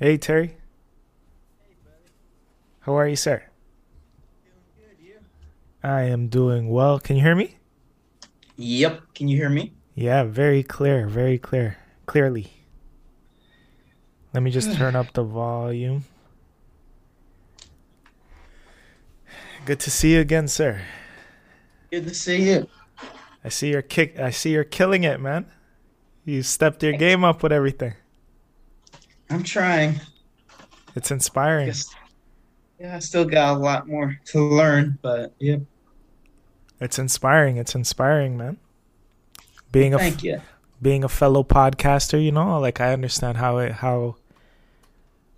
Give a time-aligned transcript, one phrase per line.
[0.00, 0.56] Hey, Terry.
[2.80, 3.42] How are you, sir?
[5.82, 6.98] I am doing well.
[6.98, 7.58] Can you hear me?
[8.56, 9.02] Yep.
[9.14, 9.74] Can you hear me?
[9.94, 11.76] Yeah, very clear, very clear.
[12.06, 12.50] Clearly.
[14.32, 16.04] Let me just turn up the volume.
[19.66, 20.80] Good to see you again, sir.
[21.90, 22.66] Good to see you.
[23.44, 25.44] I see you're kick I see you're killing it, man.
[26.24, 27.92] You stepped your game up with everything.
[29.30, 30.00] I'm trying.
[30.96, 31.66] It's inspiring.
[31.66, 31.94] Guess,
[32.80, 35.60] yeah, I still got a lot more to learn, but yep.
[36.80, 37.56] It's inspiring.
[37.56, 38.56] It's inspiring, man.
[39.70, 40.40] Being a Thank f- you.
[40.82, 44.16] being a fellow podcaster, you know, like I understand how it how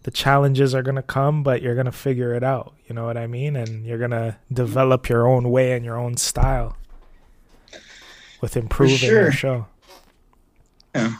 [0.04, 2.74] the challenges are gonna come, but you're gonna figure it out.
[2.86, 3.56] You know what I mean?
[3.56, 6.76] And you're gonna develop your own way and your own style
[8.40, 9.66] with improving your show.
[10.94, 11.14] Yeah.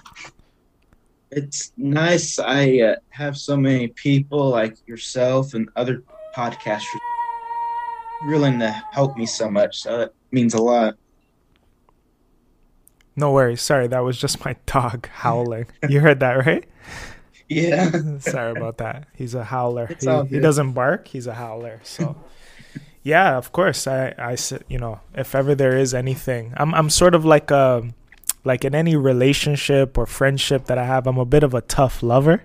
[1.35, 2.39] It's nice.
[2.39, 6.03] I uh, have so many people like yourself and other
[6.37, 6.85] podcasters
[8.27, 9.81] willing to help me so much.
[9.81, 10.97] So it means a lot.
[13.17, 13.63] No worries.
[13.63, 15.67] Sorry, that was just my dog howling.
[15.89, 16.65] You heard that, right?
[17.49, 17.91] Yeah.
[18.21, 19.09] Sorry about that.
[19.15, 19.87] He's a howler.
[20.01, 21.09] He, he doesn't bark.
[21.09, 21.81] He's a howler.
[21.83, 22.17] So,
[23.03, 23.87] yeah, of course.
[23.87, 24.39] I, I,
[24.69, 27.93] you know, if ever there is anything, I'm, I'm sort of like a,
[28.45, 32.03] like in any relationship or friendship that I have, I'm a bit of a tough
[32.03, 32.45] lover.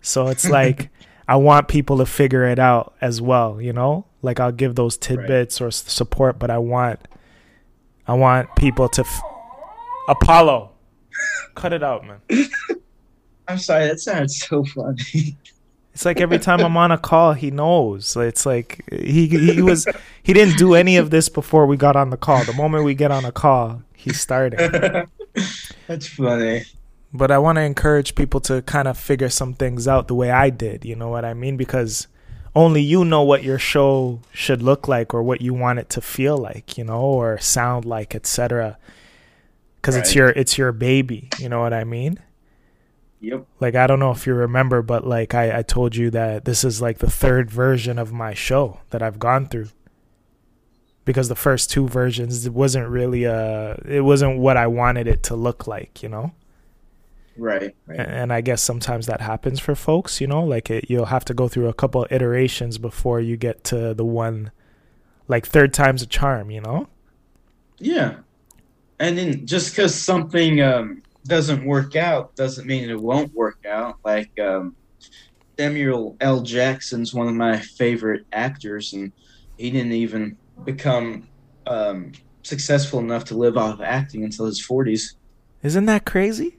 [0.00, 0.90] So it's like
[1.28, 3.60] I want people to figure it out as well.
[3.60, 7.00] You know, like I'll give those tidbits or support, but I want,
[8.06, 9.22] I want people to, f-
[10.08, 10.70] Apollo,
[11.54, 12.20] cut it out, man.
[13.48, 13.86] I'm sorry.
[13.86, 15.36] That sounds so funny.
[15.94, 18.16] It's like every time I'm on a call, he knows.
[18.16, 19.86] It's like he he was
[20.22, 22.44] he didn't do any of this before we got on the call.
[22.44, 24.58] The moment we get on a call, he's starting.
[25.86, 26.64] That's funny.
[27.12, 30.30] But I want to encourage people to kind of figure some things out the way
[30.30, 30.84] I did.
[30.84, 31.56] You know what I mean?
[31.56, 32.06] Because
[32.54, 36.00] only you know what your show should look like or what you want it to
[36.00, 38.78] feel like, you know, or sound like, etc.
[39.76, 41.28] Because it's your it's your baby.
[41.38, 42.18] You know what I mean?
[43.22, 43.46] Yep.
[43.60, 46.64] like I don't know if you remember, but like I, I told you that this
[46.64, 49.68] is like the third version of my show that I've gone through.
[51.04, 55.22] Because the first two versions it wasn't really uh it wasn't what I wanted it
[55.24, 56.32] to look like, you know?
[57.36, 57.74] Right.
[57.86, 57.98] Right.
[57.98, 61.34] And I guess sometimes that happens for folks, you know, like it, you'll have to
[61.34, 64.52] go through a couple iterations before you get to the one
[65.28, 66.88] like third time's a charm, you know?
[67.78, 68.16] Yeah.
[68.98, 73.98] And then just because something um, doesn't work out doesn't mean it won't work out.
[74.04, 74.76] Like um,
[75.58, 76.42] Samuel L.
[76.42, 79.12] Jackson's one of my favorite actors, and
[79.58, 81.28] he didn't even become
[81.66, 82.12] um,
[82.42, 85.14] successful enough to live off acting until his 40s.
[85.62, 86.58] Isn't that crazy?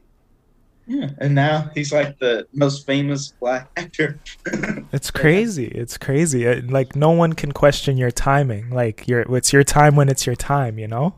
[0.85, 1.11] Yeah.
[1.19, 4.19] And now he's like the most famous black actor.
[4.91, 5.65] It's crazy.
[5.67, 6.47] It's crazy.
[6.47, 8.69] Uh, Like no one can question your timing.
[8.69, 11.15] Like your it's your time when it's your time, you know?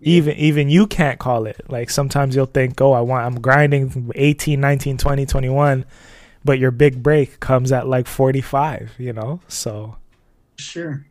[0.00, 1.60] Even even you can't call it.
[1.68, 5.84] Like sometimes you'll think, "Oh, I want I'm grinding from 18, 19, 20, 21."
[6.44, 9.40] But your big break comes at like 45, you know?
[9.48, 9.96] So,
[10.58, 11.04] Sure.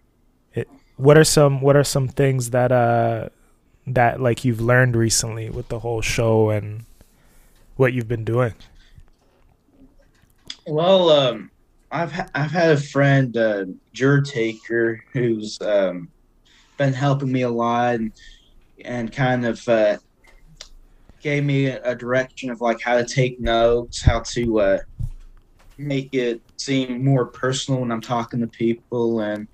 [0.98, 3.30] What are some what are some things that uh
[3.88, 6.86] that like you've learned recently with the whole show and
[7.76, 8.54] what you've been doing?
[10.66, 11.52] Well, um,
[11.92, 16.10] I've ha- I've had a friend, uh, Jur Taker, who's um,
[16.78, 18.12] been helping me a lot and,
[18.84, 19.98] and kind of uh,
[21.22, 24.78] gave me a, a direction of like how to take notes, how to uh,
[25.78, 29.48] make it seem more personal when I'm talking to people, and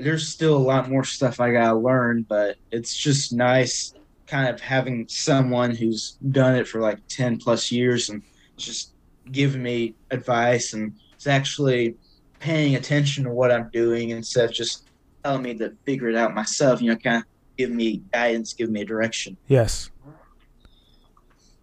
[0.00, 3.94] there's still a lot more stuff I gotta learn, but it's just nice
[4.26, 8.22] kind of having someone who's done it for like 10 plus years and
[8.56, 8.92] just
[9.32, 11.96] giving me advice and is actually
[12.38, 14.84] paying attention to what I'm doing instead of just
[15.24, 17.24] telling me to figure it out myself, you know, kind of
[17.56, 19.36] give me guidance, give me direction.
[19.46, 19.90] Yes.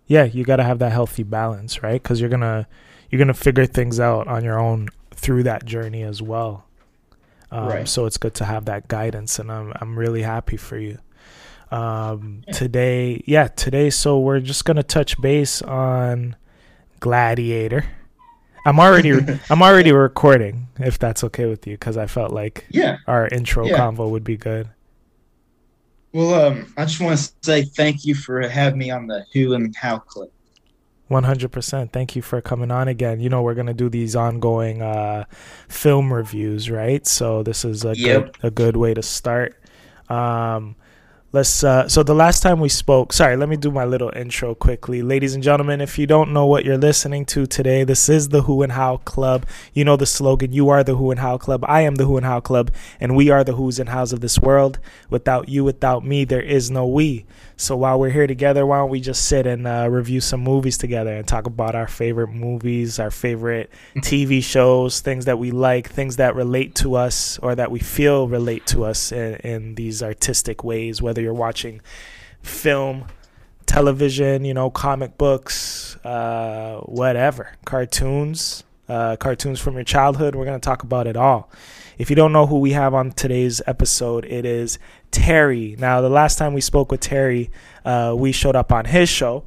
[0.08, 2.02] Yeah, you got to have that healthy balance, right?
[2.02, 2.68] Cuz you're going to
[3.10, 6.65] you're going to figure things out on your own through that journey as well.
[7.52, 7.88] Um, Right.
[7.88, 10.98] so it's good to have that guidance and I'm I'm really happy for you.
[11.72, 16.36] Um today, yeah, today so we're just going to touch base on
[17.00, 17.86] Gladiator.
[18.66, 19.12] I'm already
[19.50, 22.98] I'm already recording if that's okay with you cuz I felt like Yeah.
[23.08, 23.78] our intro Yeah.
[23.80, 24.70] convo would be good.
[26.14, 29.54] Well, um, I just want to say thank you for having me on the Who
[29.54, 30.32] and How clip.
[31.08, 31.92] One hundred percent.
[31.92, 33.20] Thank you for coming on again.
[33.20, 35.26] You know we're gonna do these ongoing uh,
[35.70, 37.06] film reviews, right?
[37.06, 38.34] So this is a Yep.
[38.34, 39.56] good a good way to start.
[40.10, 40.76] Um,
[41.36, 44.56] let's uh so the last time we spoke sorry let me do my little intro
[44.56, 45.02] quickly.
[45.02, 48.44] Ladies and gentlemen if you don't know what you're listening to today this is the
[48.44, 49.46] who and how club.
[49.74, 51.66] You know the slogan you are the who and how club.
[51.68, 52.72] I am the who and how club
[53.02, 54.80] and we are the who's and hows of this world.
[55.10, 57.26] Without you without me there is no we.
[57.58, 60.78] So while we're here together why don't we just sit and uh, review some movies
[60.78, 65.90] together and talk about our favorite movies our favorite tv shows things that we like
[65.90, 70.02] things that relate to us or that we feel relate to us in, in these
[70.02, 71.82] artistic ways whether you're watching
[72.42, 73.08] film,
[73.66, 80.36] television, you know, comic books, uh, whatever, cartoons, uh, cartoons from your childhood.
[80.36, 81.50] We're going to talk about it all.
[81.98, 84.80] If you don't know who we have on today's episode, it is
[85.12, 85.76] Terry.
[85.80, 87.50] Now, the last time we spoke with Terry,
[87.84, 89.46] uh, we showed up on his show,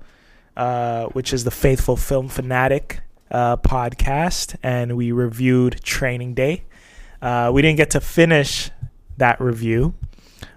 [0.57, 3.01] uh, which is the Faithful Film Fanatic
[3.31, 6.65] uh, podcast, and we reviewed Training Day.
[7.21, 8.71] Uh, we didn't get to finish
[9.19, 9.95] that review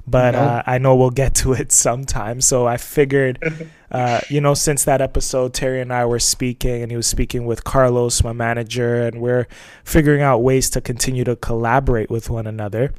[0.07, 2.41] but uh, I know we'll get to it sometime.
[2.41, 6.91] So I figured, uh, you know, since that episode, Terry and I were speaking, and
[6.91, 9.47] he was speaking with Carlos, my manager, and we're
[9.83, 12.93] figuring out ways to continue to collaborate with one another.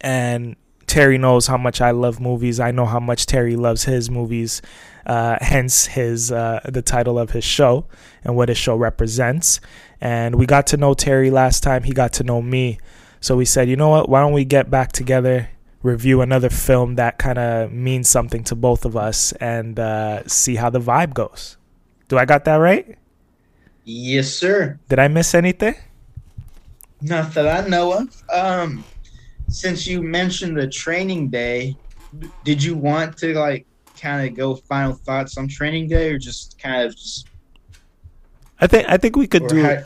[0.00, 0.56] And
[0.86, 2.58] Terry knows how much I love movies.
[2.58, 4.60] I know how much Terry loves his movies.
[5.06, 7.86] Uh, hence his uh, the title of his show
[8.22, 9.60] and what his show represents.
[10.00, 11.84] And we got to know Terry last time.
[11.84, 12.78] He got to know me.
[13.20, 14.08] So we said, you know what?
[14.08, 15.50] Why don't we get back together
[15.82, 20.56] review another film that kind of means something to both of us and uh, see
[20.56, 21.56] how the vibe goes.
[22.08, 22.98] Do I got that right?
[23.84, 24.78] Yes, sir.
[24.88, 25.74] Did I miss anything?
[27.00, 28.22] Not that I know of.
[28.32, 28.84] Um,
[29.48, 31.76] since you mentioned the training day,
[32.44, 33.66] did you want to like
[33.98, 37.28] kind of go final thoughts on training day, or just kind of just?
[38.60, 39.62] I think I think we could do.
[39.62, 39.82] How,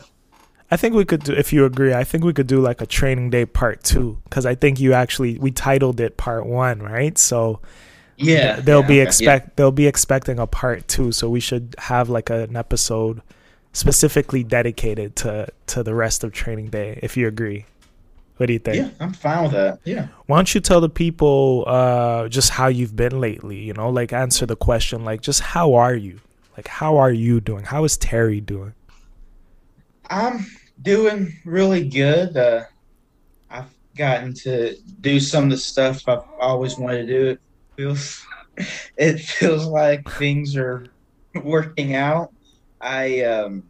[0.71, 2.85] I think we could do, if you agree, I think we could do like a
[2.85, 7.17] training day part two because I think you actually we titled it part one, right?
[7.17, 7.59] So
[8.17, 9.51] yeah, they'll yeah, be expect yeah.
[9.55, 13.21] they'll be expecting a part two, so we should have like an episode
[13.73, 16.99] specifically dedicated to to the rest of training day.
[17.03, 17.65] If you agree,
[18.37, 18.77] what do you think?
[18.77, 19.79] Yeah, I'm fine with that.
[19.83, 20.07] Yeah.
[20.25, 23.59] Why don't you tell the people uh, just how you've been lately?
[23.59, 26.21] You know, like answer the question, like just how are you?
[26.57, 27.65] Like how are you doing?
[27.65, 28.73] How is Terry doing?
[30.09, 30.45] I'm
[30.81, 32.35] doing really good.
[32.35, 32.63] Uh,
[33.49, 37.29] I've gotten to do some of the stuff I've always wanted to do.
[37.29, 37.39] It
[37.75, 38.25] feels
[38.97, 40.87] it feels like things are
[41.43, 42.31] working out.
[42.81, 43.63] I um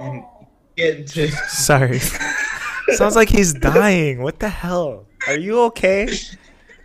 [0.00, 0.24] am
[0.76, 2.00] getting to Sorry.
[2.88, 4.22] Sounds like he's dying.
[4.22, 5.06] What the hell?
[5.26, 6.08] Are you okay?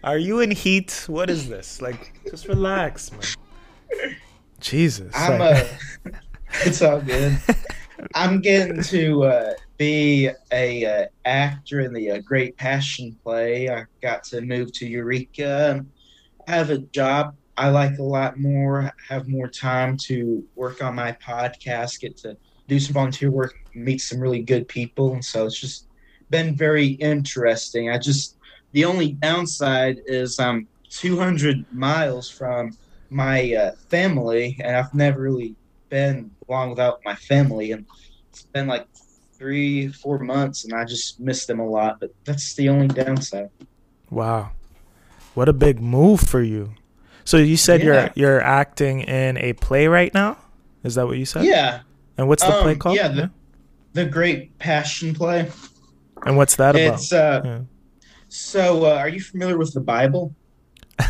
[0.04, 1.06] Are you in heat?
[1.08, 1.82] What is this?
[1.82, 4.16] Like just relax, man.
[4.60, 5.14] Jesus.
[5.16, 5.66] I'm a
[6.66, 7.38] it's all good.
[8.16, 13.70] I'm getting to uh, be a uh, actor in the uh, Great Passion play.
[13.70, 15.86] I got to move to Eureka,
[16.48, 21.12] have a job I like a lot more, have more time to work on my
[21.12, 22.38] podcast, get to
[22.70, 25.88] do some volunteer work, meet some really good people, and so it's just
[26.30, 27.90] been very interesting.
[27.90, 28.38] I just
[28.72, 32.78] the only downside is I'm 200 miles from
[33.10, 35.54] my uh, family, and I've never really
[35.90, 37.86] been long without my family, and
[38.32, 38.88] it's been like
[39.38, 42.00] three, four months, and I just miss them a lot.
[42.00, 43.50] But that's the only downside.
[44.10, 44.52] Wow,
[45.36, 46.74] what a big move for you!
[47.26, 47.86] So you said Yeah.
[47.86, 50.38] you're you're acting in a play right now.
[50.84, 51.44] Is that what you said?
[51.46, 51.82] Yeah,
[52.18, 52.96] And what's the play Um, called?
[52.96, 53.32] yeah, the-
[53.94, 55.50] the Great Passion play.
[56.26, 57.00] And what's that about?
[57.00, 57.60] It's uh, Yeah.
[58.30, 58.86] so.
[58.86, 60.34] Uh, are you familiar with the Bible?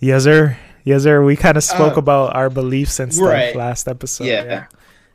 [0.00, 0.56] Yes, sir.
[0.88, 1.22] Yes, sir.
[1.22, 3.54] We kind of spoke Uh, about our beliefs and stuff right.
[3.56, 4.24] last episode.
[4.24, 4.66] yeah.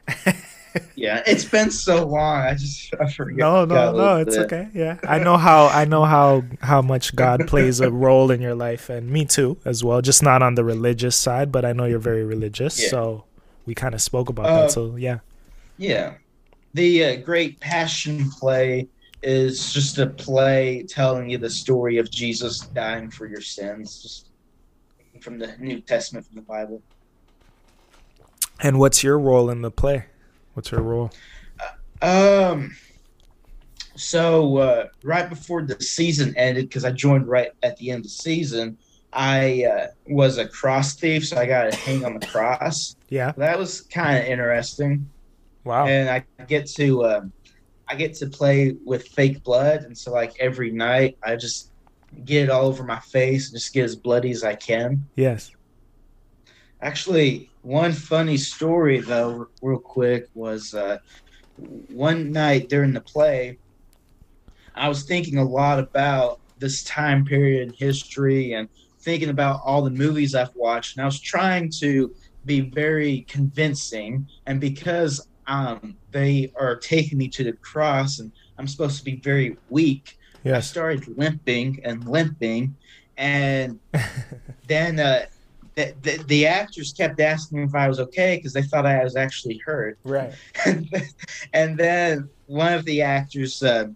[0.96, 2.42] yeah, it's been so long.
[2.42, 3.38] I just I forget.
[3.38, 4.18] No, no, no.
[4.18, 4.46] It's bit.
[4.46, 4.68] okay.
[4.74, 8.56] Yeah, I know how I know how how much God plays a role in your
[8.56, 10.02] life, and me too as well.
[10.02, 12.90] Just not on the religious side, but I know you're very religious, Yeah.
[12.90, 13.24] so
[13.66, 14.72] we kind of spoke about Uh, that.
[14.72, 15.20] So yeah,
[15.78, 16.14] Yeah.
[16.74, 18.88] The uh, Great Passion Play
[19.22, 24.30] is just a play telling you the story of Jesus dying for your sins, just
[25.24, 26.82] from the New Testament, from the Bible.
[28.60, 30.06] and what's your role in the play?
[30.54, 31.12] What's your role?
[32.02, 32.76] Um,
[33.96, 38.04] so uh, right before the season ended, because I joined right at the end of
[38.04, 38.78] the season,
[39.14, 42.96] I uh, was a cross thief, so I got to hang on the cross.
[43.10, 43.32] Yeah.
[43.38, 45.10] That was kind of interesting.
[45.64, 45.86] Wow.
[45.86, 47.32] and I get to um,
[47.88, 51.72] I get to play with fake blood, and so like every night I just
[52.26, 55.08] get it all over my face and just get as bloody as I can.
[55.16, 55.52] yes.
[56.82, 60.98] Actually, one funny story though, real quick, was uh,
[61.56, 63.60] one night during the play,
[64.76, 68.68] I was thinking a lot about this time period in history and
[69.04, 72.12] thinking about all the movies I've watched, and I was trying to
[72.46, 74.28] be very convincing.
[74.46, 79.22] And because um, they are taking me to the cross, and I'm supposed to be
[79.24, 80.14] very weak,
[80.46, 82.76] I started limping and limping,
[83.18, 83.80] and
[84.68, 85.26] then uh,
[85.76, 89.04] the, the, the actors kept asking me if I was okay because they thought I
[89.04, 89.98] was actually hurt.
[90.04, 90.34] Right.
[91.54, 93.88] and then one of the actors uh,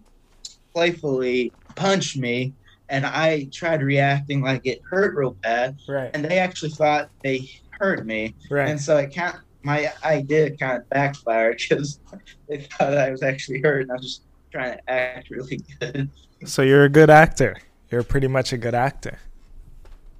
[0.72, 2.52] playfully punched me,
[2.88, 5.76] and I tried reacting like it hurt real bad.
[5.86, 6.10] Right.
[6.14, 8.34] And they actually thought they hurt me.
[8.50, 8.68] Right.
[8.68, 12.00] And so it kind of, my idea kind of backfired because
[12.48, 16.10] they thought I was actually hurt, and I was just trying to act really good.
[16.44, 17.56] So you're a good actor.
[17.90, 19.18] You're pretty much a good actor.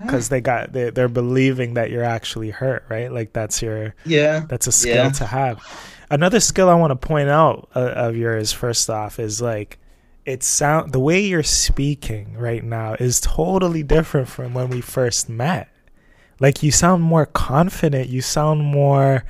[0.01, 3.11] Because they got they, they're believing that you're actually hurt right?
[3.11, 4.45] Like that's your yeah.
[4.49, 5.11] that's a skill yeah.
[5.11, 5.61] to have.
[6.11, 9.79] Another skill i want to point out uh, of yours first off is like
[10.25, 15.29] it sound the way you're speaking right now is totally different from when we first
[15.29, 15.69] met.
[16.39, 18.09] Like you sound more confident.
[18.09, 19.25] You sound more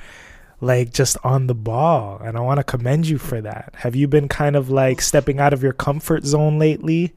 [0.61, 4.07] like just on the ball and i want to commend you for that have you
[4.07, 7.13] been kind of like stepping out of your comfort zone lately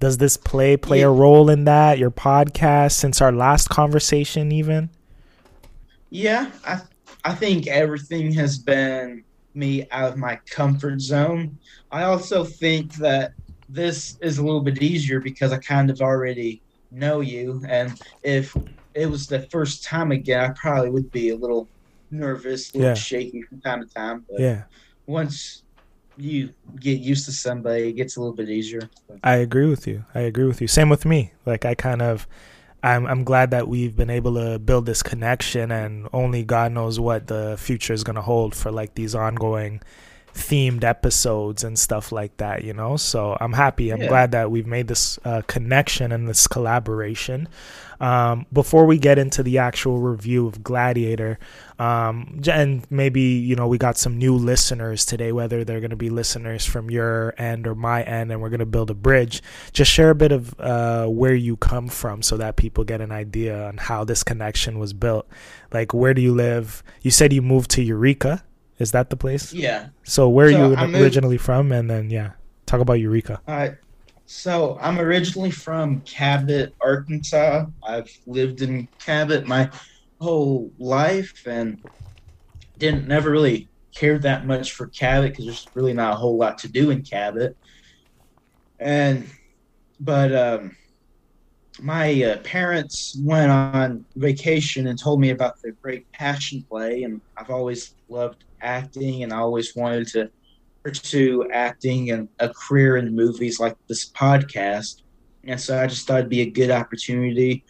[0.00, 1.06] does this play play Yeah.
[1.06, 4.90] a role in that your podcast since our last conversation even
[6.10, 6.80] Yeah, I
[7.24, 11.58] I think everything has been me out of my comfort zone.
[11.90, 13.32] I also think that
[13.68, 18.56] this is a little bit easier because I kind of already know you, and if
[18.94, 21.68] it was the first time again, I probably would be a little
[22.10, 22.94] nervous, a little Yeah.
[22.94, 24.24] shaky from time to time.
[24.28, 24.62] But yeah
[25.08, 25.64] once
[26.16, 26.50] you
[26.80, 28.82] get used to somebody, it gets a little bit easier.
[29.24, 30.04] I agree with you.
[30.14, 30.68] I agree with you.
[30.68, 31.32] Same with me.
[31.46, 32.28] Like I kind of
[32.82, 37.00] I'm I'm glad that we've been able to build this connection and only God knows
[37.00, 39.80] what the future is going to hold for like these ongoing
[40.34, 42.96] themed episodes and stuff like that, you know?
[42.96, 43.90] So I'm happy.
[43.90, 44.08] I'm Yeah.
[44.08, 47.48] glad that we've made this uh, connection and this collaboration.
[48.00, 51.36] Um, before we get into the actual review of Gladiator,
[51.80, 55.96] um, and maybe, you know, we got some new listeners today, whether they're going to
[55.96, 59.42] be listeners from your end or my end, and we're going to build a bridge.
[59.72, 63.10] Just share a bit of uh, where you come from so that people get an
[63.10, 65.26] idea on how this connection was built.
[65.72, 66.84] Like, where do you live?
[67.02, 68.44] You said you moved to Eureka.
[68.78, 69.52] Is that the place?
[69.52, 69.88] Yeah.
[70.04, 71.72] So where So are you moved- originally from?
[71.72, 72.32] And then yeah,
[72.66, 73.40] talk about Eureka.
[73.46, 73.74] All right.
[74.26, 77.66] So I'm originally from Cabot, Arkansas.
[77.82, 79.70] I've lived in Cabot my
[80.20, 81.82] whole life and
[82.78, 86.58] didn't never really cared that much for Cabot because there's really not a whole lot
[86.58, 87.56] to do in Cabot.
[88.78, 89.26] And
[89.98, 90.76] but um,
[91.80, 97.20] my uh, parents went on vacation and told me about the Great Passion Play, and
[97.36, 100.30] I've always loved acting, and I always wanted to
[100.84, 105.02] pursue acting and a career in movies like this podcast.
[105.44, 107.64] And so I just thought it'd be a good opportunity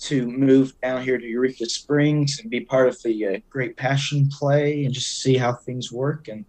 [0.00, 4.28] to move down here to Eureka Springs and be part of the uh, Great Passion
[4.30, 6.28] Play and just see how things work.
[6.28, 6.44] And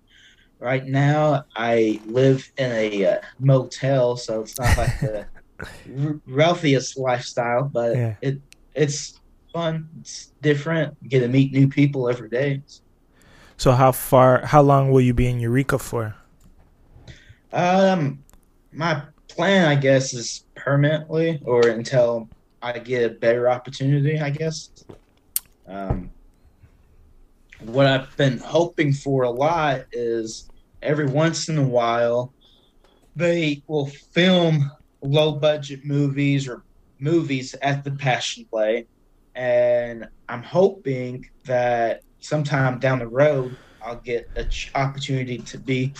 [0.60, 5.26] right now I live in a uh, motel, so it's not like the
[6.00, 8.16] r- wealthiest lifestyle, but Yeah.
[8.22, 8.40] it
[8.74, 9.22] it's
[9.54, 9.88] fun.
[10.02, 10.98] It's different.
[11.02, 12.62] You get to meet new people every day.
[13.58, 14.46] So how far?
[14.46, 16.16] How long will you be in Eureka for?
[17.54, 18.24] Um,
[18.72, 22.30] my plan, I guess, is permanently or until
[22.62, 24.20] I get a better opportunity.
[24.20, 24.70] I guess.
[25.68, 26.12] Um,
[27.62, 30.50] what I've been hoping for a lot is
[30.82, 32.34] every once in a while
[33.16, 34.70] they will film
[35.02, 36.64] low budget movies or
[37.00, 38.86] movies at the Passion Play,
[39.36, 45.94] and I'm hoping that sometime down the road I'll get an opportunity to be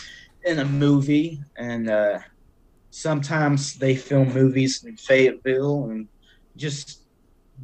[0.44, 2.20] in a movie and uh,
[2.90, 6.08] sometimes they film movies in Fayetteville and
[6.56, 7.02] just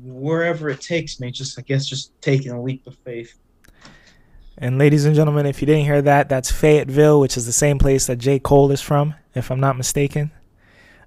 [0.03, 3.33] wherever it takes me just I guess just taking a leap of faith.
[4.57, 7.79] And ladies and gentlemen, if you didn't hear that, that's Fayetteville, which is the same
[7.79, 8.37] place that J.
[8.37, 10.29] Cole is from, if I'm not mistaken.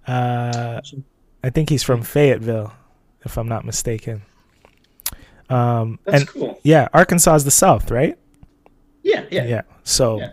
[0.09, 0.81] Uh,
[1.45, 2.73] I think he's from Fayetteville,
[3.25, 4.23] if I'm not mistaken.
[5.51, 6.61] Um, That's and cool.
[6.63, 8.17] yeah, Arkansas is the South, right?
[9.03, 9.45] Yeah, yeah.
[9.45, 9.63] Yeah.
[9.83, 10.31] So, Yeah.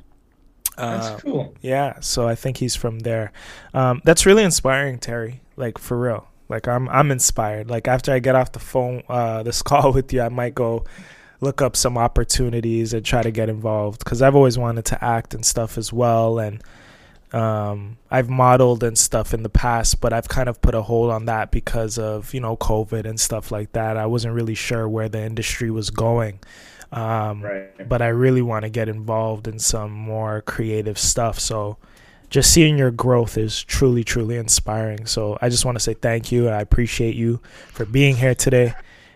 [0.77, 1.53] uh, That's cool.
[1.61, 3.31] Yeah, so I think he's from there.
[3.73, 5.41] Um, that's really inspiring, Terry.
[5.57, 6.27] Like for real.
[6.49, 7.69] Like I'm I'm inspired.
[7.69, 10.85] Like after I get off the phone, uh, this call with you, I might go
[11.41, 15.33] look up some opportunities and try to get involved because I've always wanted to act
[15.33, 16.39] and stuff as well.
[16.39, 16.61] And
[17.33, 21.11] um, I've modeled and stuff in the past, but I've kind of put a hold
[21.11, 23.97] on that because of you know COVID and stuff like that.
[23.97, 26.39] I wasn't really sure where the industry was going.
[26.91, 27.87] Um, Right.
[27.87, 31.39] but I really want to get involved in some more creative stuff.
[31.39, 31.77] So
[32.29, 35.05] just seeing your growth is truly, truly inspiring.
[35.05, 36.49] So I just want to say thank you.
[36.49, 37.39] I appreciate you
[37.71, 38.73] for being here today.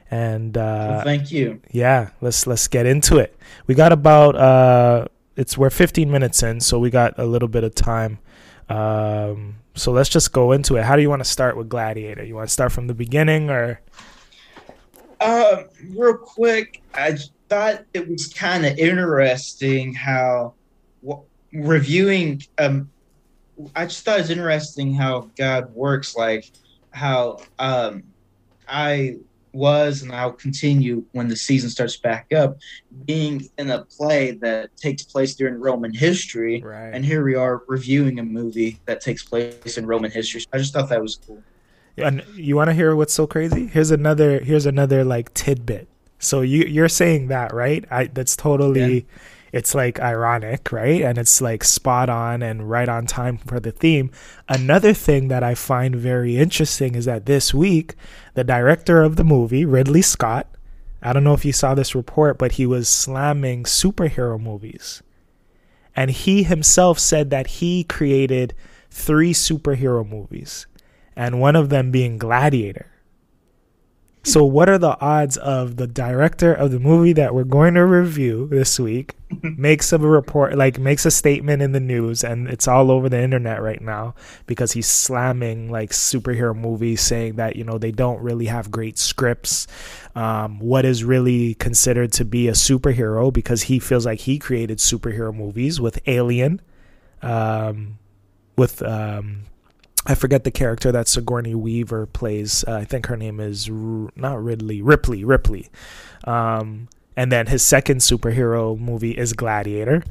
[0.10, 1.60] And uh, well, thank you.
[1.72, 3.38] Yeah, let's let's get into it.
[3.67, 7.63] We got about uh, it's we're 15 minutes in, so we got a little bit
[7.63, 8.20] of time.
[8.70, 10.84] Um, so let's just go into it.
[10.84, 12.24] How do you want to start with Gladiator?
[12.24, 13.82] You want to start from the beginning or?
[15.20, 17.18] Uh, real quick, I
[17.50, 20.54] thought it was kind of interesting how
[21.06, 21.24] w-
[21.54, 22.42] reviewing.
[22.58, 22.89] Um,
[23.75, 26.15] I just thought it was interesting how God works.
[26.15, 26.51] Like
[26.92, 28.04] how um,
[28.68, 29.18] I
[29.56, 32.58] was and I'll continue when the season starts back up,
[33.06, 36.62] being in a play that takes place during Roman history.
[36.62, 36.92] Right.
[36.94, 40.44] And here we are reviewing a movie that takes place in Roman history.
[40.54, 41.42] I just thought that was cool.
[41.98, 43.68] And you want to hear what's so crazy?
[43.68, 44.40] Here's another.
[44.40, 45.88] Here's another like tidbit.
[46.20, 47.86] So you you're saying that right?
[47.90, 48.94] I that's totally.
[48.94, 49.02] Yeah.
[49.56, 51.02] It's like ironic, right?
[51.02, 54.12] And it's like spot on and right on time for the theme.
[54.50, 57.96] Another thing that I find very interesting is that this week
[58.34, 60.48] the director of the movie, Ridley Scott,
[61.02, 65.02] I don't know if you saw this report, but he was slamming superhero movies.
[65.96, 68.56] And he himself said that he created
[68.90, 70.68] three superhero movies,
[71.16, 72.88] and one of them being Gladiator.
[74.25, 77.86] So, what are the odds of the director of the movie that we're going to
[77.86, 79.13] review this week
[79.44, 83.22] makes a report, like makes a statement in the news, and it's all over the
[83.22, 84.15] internet right now
[84.48, 88.98] because he's slamming like superhero movies, saying that you know they don't really have great
[88.98, 89.67] scripts.
[90.15, 94.79] Um, what is really considered to be a superhero because he feels like he created
[94.79, 96.62] superhero movies with Alien,
[97.22, 98.00] um,
[98.58, 99.44] with um,
[100.06, 102.64] I forget the character that Sigourney Weaver plays.
[102.68, 105.70] Uh, I think her name is R- not Ridley, Ripley, Ripley.
[106.26, 110.04] Um, and then his second superhero movie is Gladiator.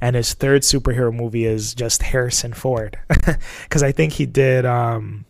[0.00, 2.98] And his third superhero movie is just Harrison Ford.
[3.64, 5.24] Because I think he did, um,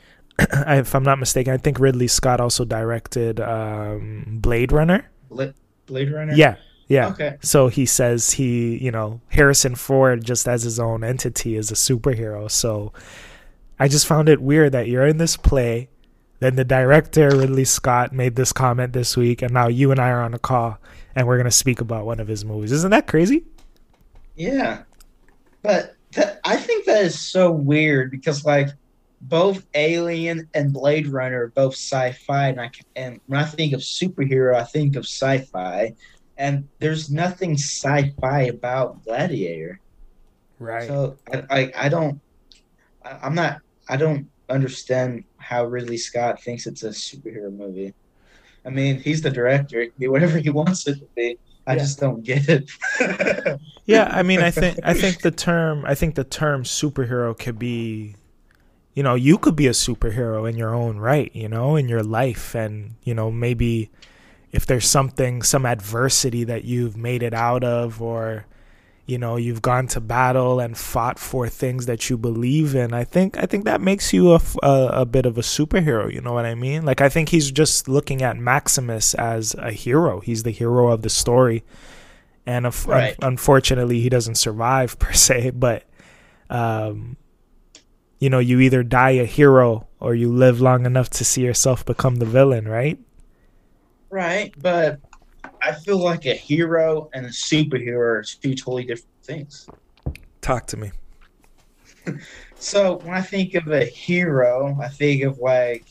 [0.38, 5.08] if I'm not mistaken, I think Ridley Scott also directed um, Blade Runner.
[5.86, 6.34] Blade Runner?
[6.34, 6.56] Yeah.
[6.88, 7.08] Yeah.
[7.08, 7.36] Okay.
[7.42, 11.74] So he says he, you know, Harrison Ford just as his own entity is a
[11.74, 12.50] superhero.
[12.50, 12.92] So
[13.78, 15.88] I just found it weird that you're in this play,
[16.40, 20.10] then the director Ridley Scott made this comment this week, and now you and I
[20.10, 20.78] are on a call,
[21.14, 22.72] and we're gonna speak about one of his movies.
[22.72, 23.44] Isn't that crazy?
[24.34, 24.82] Yeah,
[25.62, 25.96] but
[26.44, 28.68] I think that is so weird because like
[29.22, 33.80] both Alien and Blade Runner are both sci-fi, and I and when I think of
[33.80, 35.94] superhero, I think of sci-fi,
[36.36, 39.80] and there's nothing sci-fi about Gladiator.
[40.58, 40.86] Right.
[40.86, 42.20] So I I, I don't.
[43.04, 47.94] I, I'm not I don't understand how Ridley Scott thinks it's a superhero movie.
[48.64, 51.38] I mean, he's the director; it can be whatever he wants it to be.
[51.66, 51.78] I yeah.
[51.78, 52.70] just don't get it.
[53.86, 57.58] yeah, I mean, I think I think the term I think the term superhero could
[57.58, 58.16] be,
[58.94, 62.02] you know, you could be a superhero in your own right, you know, in your
[62.02, 63.90] life, and you know, maybe
[64.52, 68.46] if there's something, some adversity that you've made it out of, or
[69.06, 73.04] you know you've gone to battle and fought for things that you believe in i
[73.04, 76.32] think i think that makes you a, a, a, bit of a superhero you know
[76.32, 76.84] what i mean?
[76.84, 80.20] Like i think he's just looking at maximus as a hero.
[80.20, 81.64] He's the hero of the story.
[82.44, 83.16] And right.
[83.22, 85.84] un- unfortunately he doesn't survive per se but
[86.50, 87.16] um
[88.18, 91.84] you know you either die a hero or you live long enough to see yourself
[91.84, 92.98] become the villain right?
[94.10, 95.00] Right but
[95.66, 99.68] I feel like a hero and a superhero are two totally different things.
[100.40, 100.92] Talk to me.
[102.54, 105.84] so when I think of a hero, I think of like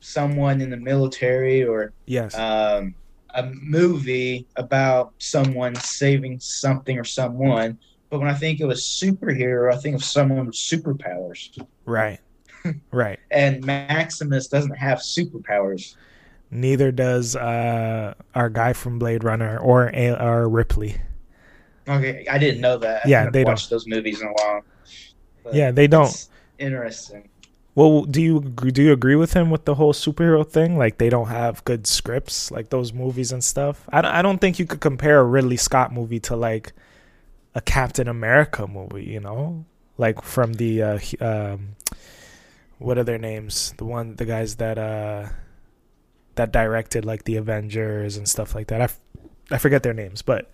[0.00, 2.96] someone in the military or yes, um,
[3.30, 7.78] a movie about someone saving something or someone.
[8.10, 11.56] But when I think of a superhero, I think of someone with superpowers.
[11.84, 12.18] Right.
[12.90, 13.18] right.
[13.30, 15.94] and Maximus doesn't have superpowers.
[16.50, 21.00] Neither does uh, our guy from Blade Runner or or Ripley.
[21.88, 23.06] Okay, I didn't know that.
[23.06, 24.62] Yeah, they watched those movies in a while.
[25.52, 26.28] Yeah, they don't.
[26.58, 27.28] Interesting.
[27.74, 30.78] Well, do you do you agree with him with the whole superhero thing?
[30.78, 33.88] Like they don't have good scripts, like those movies and stuff.
[33.92, 36.72] I don't, I don't think you could compare a Ridley Scott movie to like
[37.54, 39.04] a Captain America movie.
[39.04, 39.64] You know,
[39.98, 41.74] like from the uh, um,
[42.78, 43.74] what are their names?
[43.76, 45.30] The one, the guys that uh
[46.36, 48.80] that directed like the Avengers and stuff like that.
[48.80, 49.00] I, f-
[49.50, 50.50] I forget their names, but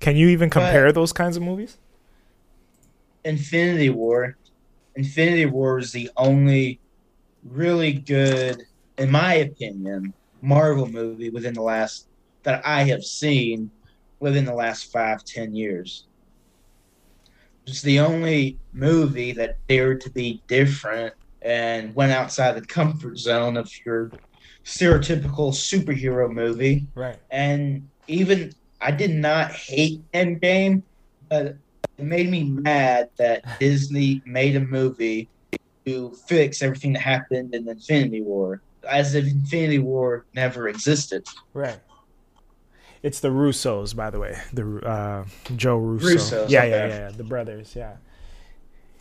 [0.00, 1.78] can you even compare but those kinds of movies?
[3.24, 4.36] Infinity War.
[4.96, 6.80] Infinity War is the only
[7.44, 8.62] really good,
[8.96, 12.06] in my opinion, Marvel movie within the last
[12.44, 13.70] that I have seen
[14.20, 16.06] within the last five ten years.
[17.66, 23.56] It's the only movie that dared to be different and went outside the comfort zone
[23.56, 24.10] of your
[24.68, 26.86] stereotypical superhero movie.
[26.94, 27.16] Right.
[27.30, 30.82] And even I did not hate Endgame,
[31.28, 31.46] but
[31.96, 35.28] it made me mad that Disney made a movie
[35.86, 41.26] to fix everything that happened in Infinity War, as if Infinity War never existed.
[41.54, 41.80] Right.
[43.02, 44.36] It's the Russos, by the way.
[44.52, 45.24] The uh,
[45.56, 46.44] Joe Russo.
[46.44, 46.70] Russos, yeah, okay.
[46.70, 47.74] yeah, yeah, The brothers.
[47.74, 47.96] Yeah.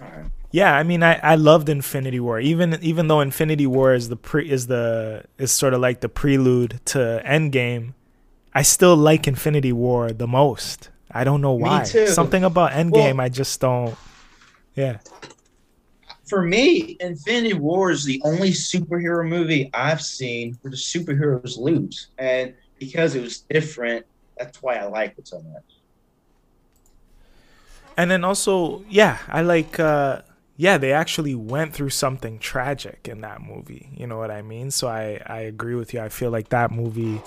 [0.01, 0.31] Alright.
[0.51, 2.39] Yeah, I mean, I, I loved Infinity War.
[2.39, 6.09] Even even though Infinity War is the pre is the is sort of like the
[6.09, 7.93] prelude to Endgame,
[8.53, 10.89] I still like Infinity War the most.
[11.11, 11.83] I don't know why.
[11.83, 13.95] Something about Endgame, Well- I just don't.
[14.75, 14.99] Yeah.
[16.27, 22.07] For me, Infinity War is the only superhero movie I've seen where the superheroes lose.
[22.17, 24.05] And because it was different,
[24.37, 25.63] that's why I like it so much.
[27.97, 30.21] And then also, yeah, I like uh
[30.59, 33.89] yeah, they actually went through something tragic in that movie.
[33.95, 34.71] You know what I mean?
[34.71, 36.01] So I I agree with you.
[36.01, 37.21] I feel like that movie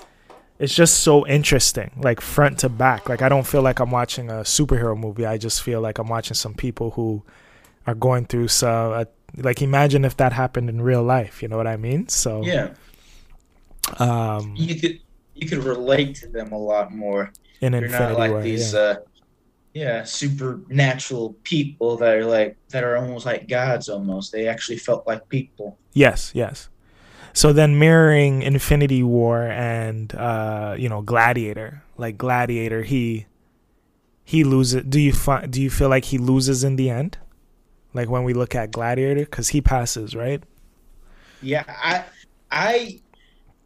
[0.59, 3.09] is just so interesting, like front to back.
[3.09, 5.25] Like I don't feel like I'm watching a superhero movie.
[5.25, 7.23] I just feel like I'm watching some people who
[7.87, 9.05] are going through some uh,
[9.37, 12.07] like imagine if that happened in real life, you know what I mean?
[12.09, 12.73] So Yeah.
[13.99, 14.99] um You could
[15.33, 17.31] you could relate to them a lot more.
[17.61, 18.41] in You're Infinity not like War.
[18.41, 18.79] these yeah.
[18.79, 18.95] uh
[19.73, 24.31] yeah, supernatural people that are like that are almost like gods almost.
[24.31, 25.77] They actually felt like people.
[25.93, 26.69] Yes, yes.
[27.33, 33.27] So then mirroring Infinity War and uh, you know, Gladiator, like Gladiator, he
[34.25, 34.83] he loses.
[34.83, 37.17] Do you fi- do you feel like he loses in the end?
[37.93, 40.43] Like when we look at Gladiator cuz he passes, right?
[41.41, 42.03] Yeah, I
[42.51, 42.99] I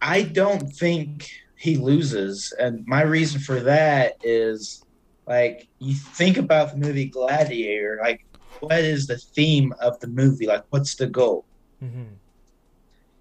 [0.02, 2.54] I don't think he loses.
[2.60, 4.85] And my reason for that is
[5.28, 8.20] like you think about the movie Gladiator, like
[8.60, 10.48] what is the theme of the movie?
[10.48, 11.46] Like what's the goal?
[11.84, 12.18] Mhm.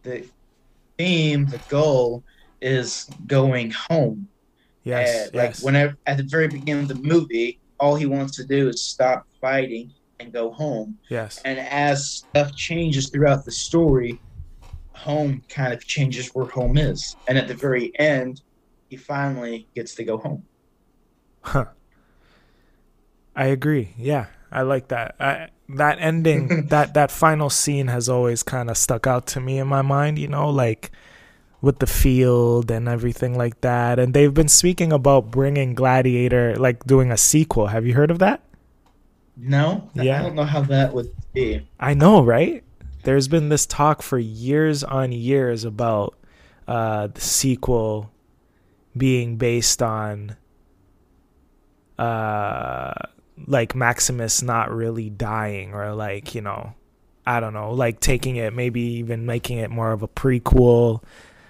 [0.03, 0.29] The
[0.99, 2.25] theme, the goal
[2.61, 4.29] is going home.
[4.85, 5.63] Yes, And, like yes.
[5.63, 9.25] whenever at the very beginning of the movie, all he wants to do is stop
[9.41, 10.99] fighting and go home.
[11.11, 11.41] yes.
[11.45, 14.21] And as stuff changes throughout the story,
[14.95, 17.17] home kind of changes where home is.
[17.27, 18.41] And at the very end,
[18.89, 20.45] he finally gets to go home.
[21.43, 21.67] Huh.
[23.37, 23.95] I agree.
[23.99, 25.17] Yeah, I like that.
[25.19, 29.59] I, that ending, that that final scene has always kind of stuck out to me
[29.59, 30.19] in my mind.
[30.19, 30.91] You know, like
[31.65, 33.99] with the field and everything like that.
[33.99, 37.69] And they've been speaking about bringing Gladiator, like doing a sequel.
[37.69, 38.43] Have you heard of that?
[39.37, 40.21] No, Yeah.
[40.21, 41.67] I don't know how that would be.
[41.81, 42.63] I know, right?
[43.03, 46.15] There's been this talk for years on years about
[46.69, 48.13] uh, the sequel
[48.97, 50.37] being based on
[51.99, 52.93] uh,
[53.47, 56.75] like Maximus not really dying or like, you know,
[57.27, 61.03] I don't know, like taking it maybe even making it more of a prequel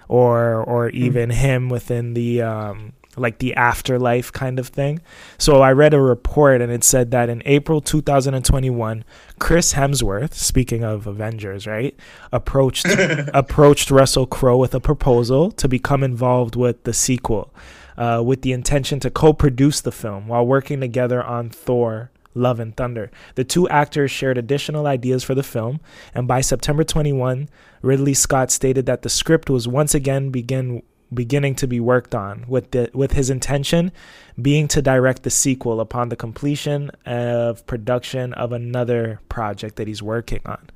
[0.08, 5.00] or or even him within the um like the afterlife kind of thing.
[5.38, 9.04] So I read a report and it said that in April 2021,
[9.38, 11.96] Chris Hemsworth, speaking of Avengers, right,
[12.32, 12.86] approached
[13.34, 17.52] approached Russell Crowe with a proposal to become involved with the sequel,
[17.96, 22.10] uh, with the intention to co-produce the film while working together on Thor.
[22.36, 23.12] Love and Thunder.
[23.36, 25.78] The two actors shared additional ideas for the film,
[26.14, 27.48] and by September 21,
[27.80, 32.44] Ridley Scott stated that the script was once again begin beginning to be worked on,
[32.48, 33.92] with the, with his intention
[34.40, 40.02] being to direct the sequel upon the completion of production of another project that he's
[40.02, 40.70] working on.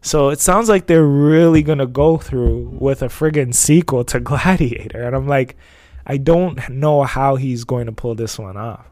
[0.00, 5.02] So it sounds like they're really gonna go through with a friggin' sequel to Gladiator,
[5.02, 5.56] and I'm like,
[6.10, 8.86] I don't know how he's going to pull this one off.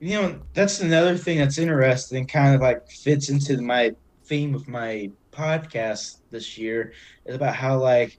[0.00, 4.66] You know, that's another thing that's interesting, kind of like fits into my theme of
[4.66, 6.94] my podcast this year,
[7.26, 8.18] is about how like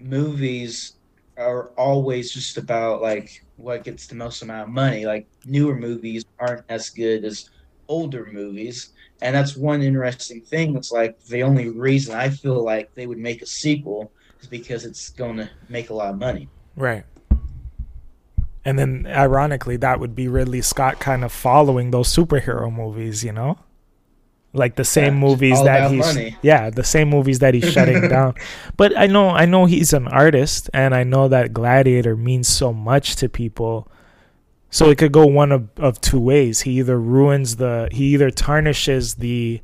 [0.00, 0.94] movies
[1.36, 5.06] are always just about like what gets the most amount of money.
[5.06, 7.50] Like newer movies aren't as good as
[7.86, 8.90] older movies.
[9.22, 10.76] And that's one interesting thing.
[10.76, 14.84] It's like the only reason I feel like they would make a sequel is because
[14.84, 16.48] it's going to make a lot of money.
[16.78, 17.04] Right.
[18.64, 23.32] And then, ironically, that would be Ridley Scott kind of following those superhero movies, you
[23.32, 23.58] know,
[24.52, 26.36] like the same Yeah, movies that he's money.
[26.42, 28.34] yeah, the same movies that he's shutting down.
[28.76, 32.72] But I know, I know he's an artist, and I know that Gladiator means so
[32.72, 33.88] much to people.
[34.70, 36.60] So it could go one of, of two ways.
[36.60, 39.62] He either ruins the, he either tarnishes the,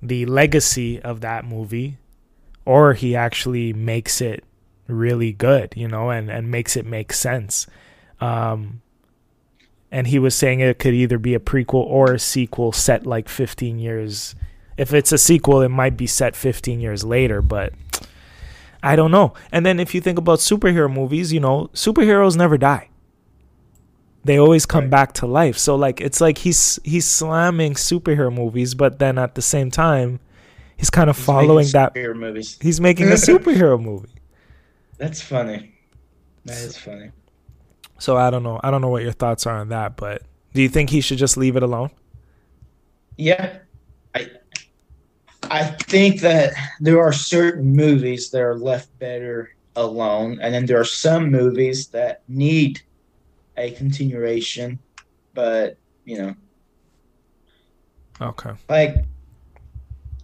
[0.00, 1.98] the legacy of that movie,
[2.64, 4.42] or he actually makes it
[4.86, 7.66] really good, you know, and and makes it make sense.
[8.20, 8.80] Um,
[9.90, 13.28] and he was saying it could either be a prequel or a sequel set like
[13.28, 14.34] 15 years.
[14.76, 17.72] If it's a sequel, it might be set 15 years later, but
[18.82, 19.34] I don't know.
[19.52, 22.88] And then if you think about superhero movies, you know, superheroes never die.
[24.24, 24.90] They always come Right.
[24.90, 25.58] back to life.
[25.58, 30.18] So like it's like he's he's slamming superhero movies, but then at the same time,
[30.76, 32.58] he's kind of He's following that superhero movies.
[32.60, 34.08] he's making a superhero movie.
[34.98, 35.74] That's funny.
[36.44, 37.10] That is funny.
[37.98, 38.60] So I don't know.
[38.62, 41.18] I don't know what your thoughts are on that, but do you think he should
[41.18, 41.90] just leave it alone?
[43.16, 43.58] Yeah,
[44.14, 44.28] I
[45.44, 50.80] I think that there are certain movies that are left better alone, and then there
[50.80, 52.80] are some movies that need
[53.56, 54.80] a continuation.
[55.32, 56.34] But you know,
[58.20, 58.52] Okay.
[58.68, 58.96] like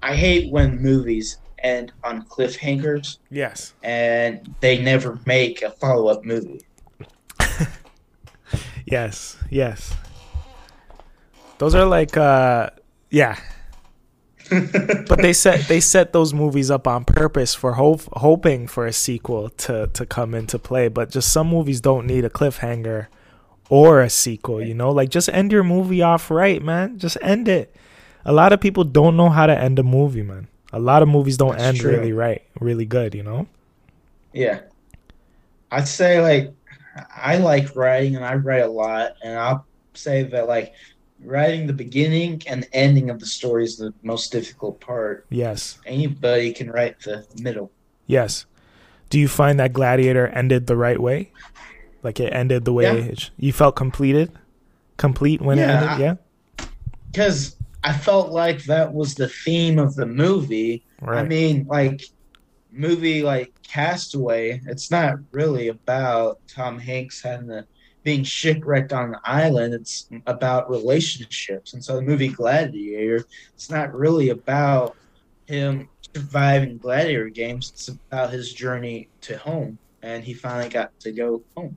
[0.02, 3.74] I hate when movies end on cliffhangers Yes.
[3.82, 6.60] and they never make a follow up movie.
[8.86, 9.36] Yes.
[9.50, 9.94] Yes.
[11.58, 12.70] Those are like uh
[13.10, 13.38] yeah,
[14.50, 18.92] but they set they set those movies up on purpose for hope, hoping for a
[18.92, 23.06] sequel to to come into play, but just some movies don't need a cliffhanger
[23.68, 24.90] or a sequel, you know?
[24.90, 26.98] Like just end your movie off right, man.
[26.98, 27.76] Just end it.
[28.24, 30.48] A lot of people don't know how to end a movie, man.
[30.72, 31.90] A lot of movies don't That's end true.
[31.92, 33.46] really right, really good, you know?
[34.32, 34.60] Yeah.
[35.72, 36.52] I'd say like
[37.16, 40.72] I like writing and I write a lot and I'll say that like
[41.22, 45.26] writing the beginning and the ending of the story is the most difficult part.
[45.30, 45.78] Yes.
[45.86, 47.70] Anybody can write the middle.
[48.06, 48.46] Yes.
[49.10, 51.32] Do you find that Gladiator ended the right way?
[52.02, 53.04] Like it ended the way Yeah.
[53.12, 54.32] it, you felt completed,
[54.96, 55.98] complete when Yeah, it ended.
[56.00, 56.66] Yeah.
[57.14, 60.84] Cuz I felt like that was the theme of the movie.
[61.00, 61.18] Right.
[61.18, 62.02] I mean, like
[62.72, 67.66] movie like Castaway, it's not really about Tom Hanks having the
[68.02, 69.74] being shipwrecked on an island.
[69.74, 71.74] It's about relationships.
[71.74, 74.96] And so the movie Gladiator, it's not really about
[75.46, 77.70] him surviving gladiator games.
[77.70, 79.78] It's about his journey to home.
[80.02, 81.76] And he finally got to go home.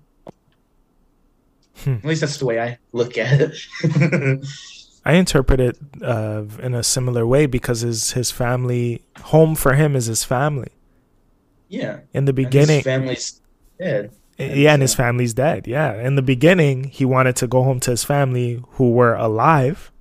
[1.80, 1.96] Hmm.
[1.96, 4.46] At least that's the way I look at it.
[5.06, 9.96] I interpret it uh, in a similar way because his his family home for him
[9.96, 10.72] is his family.
[11.70, 12.00] yeah.
[12.14, 13.42] In the And his beginning, family's
[13.80, 14.12] dead.
[14.38, 15.68] yeah, and his family's dead.
[15.68, 19.92] Yeah, in the beginning, he wanted to go home to his family who were alive.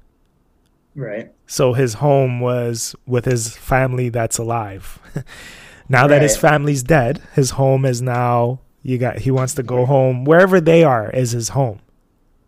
[0.94, 1.32] Right.
[1.46, 4.98] So his home was with his family that's alive.
[5.88, 9.84] now that his family's dead, his home is now you got he wants to go
[9.86, 11.80] home wherever they are is his home.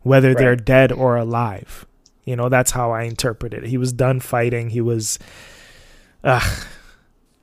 [0.02, 1.86] Whether they're dead or alive.
[2.24, 3.64] You know, that's how I interpret it.
[3.64, 4.70] He was done fighting.
[4.70, 5.18] He was
[6.22, 6.66] Ugh.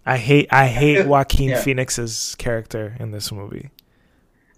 [0.05, 1.61] I hate I hate Joaquin Yeah.
[1.61, 3.69] Phoenix's character in this movie.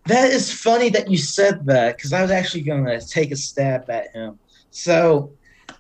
[0.06, 3.36] That is funny that you said that because I was actually going to take a
[3.36, 4.38] stab at him.
[4.72, 5.32] So,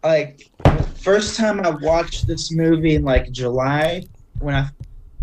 [0.03, 0.49] like,
[0.95, 4.03] first time I watched this movie in like July
[4.39, 4.69] when I,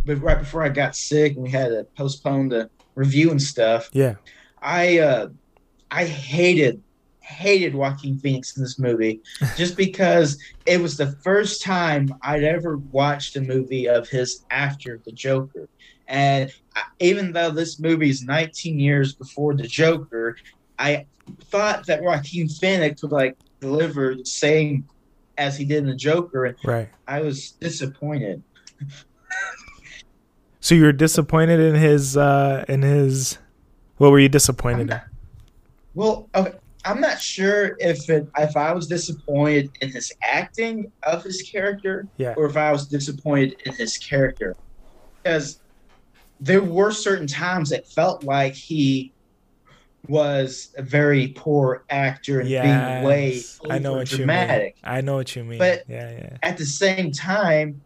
[0.04, 3.88] but right before I got sick and we had to postpone the review and stuff.
[3.92, 4.16] Yeah.
[4.60, 5.28] I uh,
[5.90, 6.82] I hated
[7.30, 9.20] hated Joaquin Phoenix in this movie
[9.56, 15.00] just because it was the first time I'd ever watched a movie of his after
[15.04, 15.68] the Joker.
[16.08, 16.52] And
[16.98, 20.36] even though this movie is 19 years before the Joker,
[20.78, 21.06] I
[21.44, 24.84] thought that Joaquin Phoenix would like deliver the same
[25.38, 26.88] as he did in the Joker, and Right.
[27.06, 28.42] I was disappointed.
[30.60, 33.38] So you were disappointed in his uh in his
[33.96, 35.00] what were you disappointed in?
[35.94, 41.22] Well, okay, I'm not sure if it, if I was disappointed in his acting of
[41.22, 42.34] his character, Yeah.
[42.36, 44.56] or if I was disappointed in his character,
[45.22, 45.60] because
[46.40, 49.12] there were certain times it felt like he
[50.08, 54.76] was a very poor actor and being way I know what you dramatic.
[54.76, 54.82] mean.
[54.94, 55.58] I know what you mean.
[55.58, 56.36] But- yeah, yeah.
[56.42, 57.82] At the same time,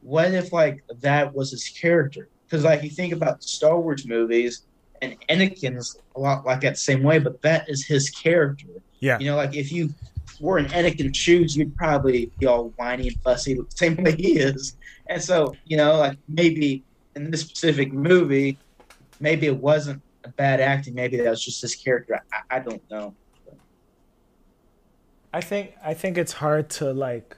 [0.00, 2.28] what if like that was his character?
[2.46, 4.62] Because like you think about the Star Wars movies,
[5.02, 8.66] and Anakin's a lot like that same way, but that is his character.
[9.00, 9.18] Yeah.
[9.18, 9.92] You know, like if you
[10.40, 14.38] were in Anakin's shoes, you'd probably be all whiny and fussy, the same way he
[14.38, 14.76] is.
[15.06, 16.82] And so, you know, like maybe
[17.14, 18.58] in this specific movie,
[19.20, 20.94] maybe it wasn't a bad acting.
[20.94, 22.22] Maybe that was just his character.
[22.32, 23.14] I, I don't know.
[25.32, 27.36] I think I think it's hard to like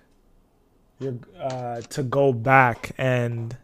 [1.40, 3.56] uh to go back and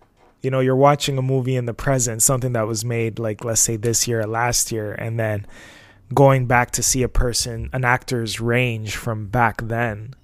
[0.44, 3.61] you know you're watching a movie in the present something that was made like let's
[3.61, 5.46] say this year or last year and then
[6.12, 10.14] going back to see a person an actor's range from back then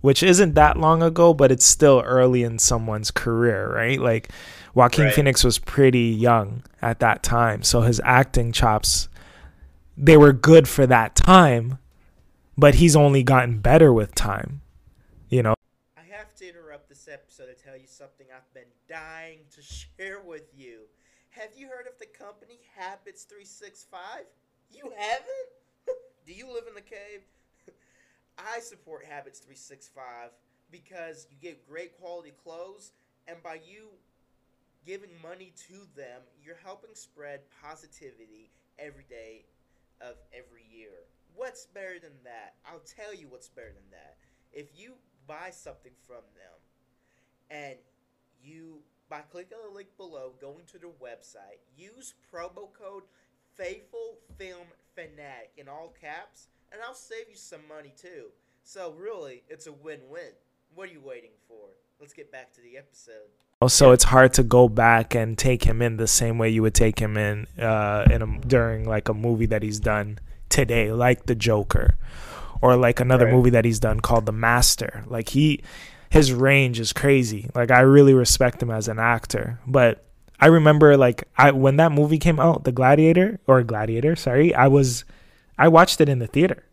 [0.00, 4.30] which isn't that long ago but it's still early in someone's career right like
[4.74, 5.14] Joaquin Right.
[5.14, 9.08] Phoenix was pretty young at that time so his acting chops
[9.96, 11.78] they were good for that time
[12.58, 14.60] but he's only gotten better with time.
[15.28, 15.54] You know.
[15.96, 20.20] I have to interrupt this episode to tell you something I've been dying to share
[20.20, 20.80] with you.
[21.30, 24.00] Have you heard of the company Habits 365?
[24.70, 25.48] You haven't?
[26.26, 27.22] Do you live in the cave?
[28.38, 30.30] I support Habits 365
[30.70, 32.92] because you get great quality clothes,
[33.26, 33.88] and by you
[34.86, 39.44] giving money to them, you're helping spread positivity every day
[40.00, 41.04] of every year.
[41.34, 42.54] What's better than that?
[42.66, 44.16] I'll tell you what's better than that.
[44.52, 44.94] If you
[45.26, 46.58] buy something from them
[47.50, 47.76] and
[48.42, 53.04] you by clicking the link below, going to their website, use promo code
[53.54, 58.26] Faithful Film Fanatic in all caps, and I'll save you some money too.
[58.62, 60.32] So really, it's a win-win.
[60.74, 61.68] What are you waiting for?
[61.98, 63.30] Let's get back to the episode.
[63.66, 66.74] So it's hard to go back and take him in the same way you would
[66.74, 71.26] take him in uh, in a, during like a movie that he's done today, like
[71.26, 71.96] The Joker,
[72.60, 73.34] or like another right.
[73.34, 75.02] movie that he's done called The Master.
[75.08, 75.62] Like he,
[76.10, 77.50] his range is crazy.
[77.54, 80.04] Like I really respect him as an actor, but
[80.40, 84.68] I remember like I when that movie came out, The Gladiator or Gladiator, sorry, I
[84.68, 85.04] was
[85.58, 86.64] I watched it in the theater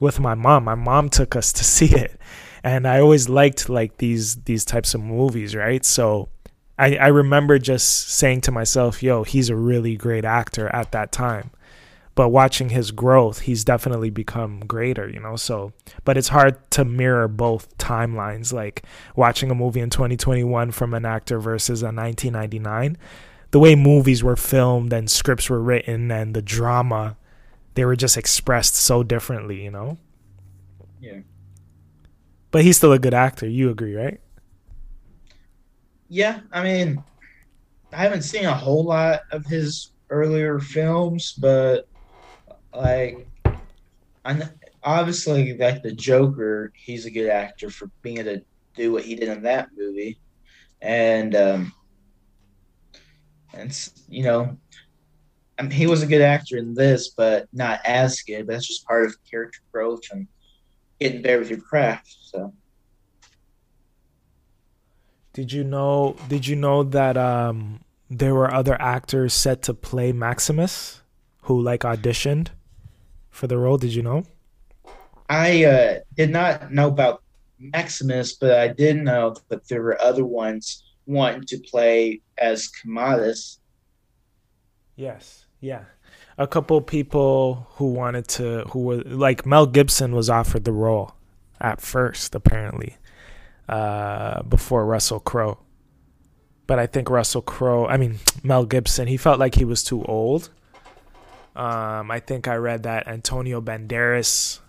[0.00, 0.64] with my mom.
[0.64, 2.18] My mom took us to see it
[2.64, 5.84] and I always liked like these these types of movies, right?
[5.84, 6.30] So
[6.78, 11.12] I, I remember just saying to myself, yo, he's a really great actor at that
[11.12, 11.50] time.
[12.14, 15.34] But watching his growth, he's definitely become greater, you know.
[15.36, 15.72] So,
[16.04, 18.84] but it's hard to mirror both timelines, like
[19.16, 22.96] watching a movie in 2021 from an actor versus a 1999.
[23.50, 27.16] The way movies were filmed and scripts were written and the drama,
[27.74, 29.98] they were just expressed so differently, you know.
[31.00, 31.20] Yeah.
[32.50, 33.48] But he's still a good actor.
[33.48, 34.20] You agree, right?
[36.08, 37.02] Yeah, I mean,
[37.92, 41.88] I haven't seen a whole lot of his earlier films, but
[42.74, 43.26] like,
[44.24, 44.48] I
[44.82, 46.72] obviously like the Joker.
[46.74, 50.18] He's a good actor for being able to do what he did in that movie,
[50.80, 51.72] and um,
[53.52, 54.56] and you know,
[55.58, 58.46] I mean, he was a good actor in this, but not as good.
[58.46, 60.26] But that's just part of character growth and
[61.00, 62.16] getting better with your craft.
[62.22, 62.52] So.
[65.32, 66.16] Did you know?
[66.28, 71.02] Did you know that um, there were other actors set to play Maximus,
[71.42, 72.48] who like auditioned
[73.34, 73.76] for the role?
[73.76, 74.24] Did you know?
[75.28, 77.22] I uh, did not know about
[77.58, 83.58] Maximus, but I did know that there were other ones wanting to play as Commodus.
[84.96, 85.46] Yes.
[85.60, 85.84] Yeah
[86.36, 91.14] a couple people who wanted to who were like Mel Gibson was offered the role
[91.60, 92.96] at first apparently
[93.68, 95.58] uh, before Russell Crowe.
[96.66, 100.02] But I think Russell Crowe, I mean Mel Gibson, he felt like he was too
[100.04, 100.50] old.
[101.56, 104.60] Um, I think I read that Antonio Banderas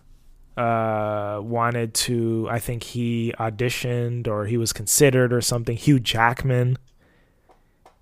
[0.55, 2.47] uh, wanted to.
[2.49, 5.75] I think he auditioned or he was considered or something.
[5.75, 6.77] Hugh Jackman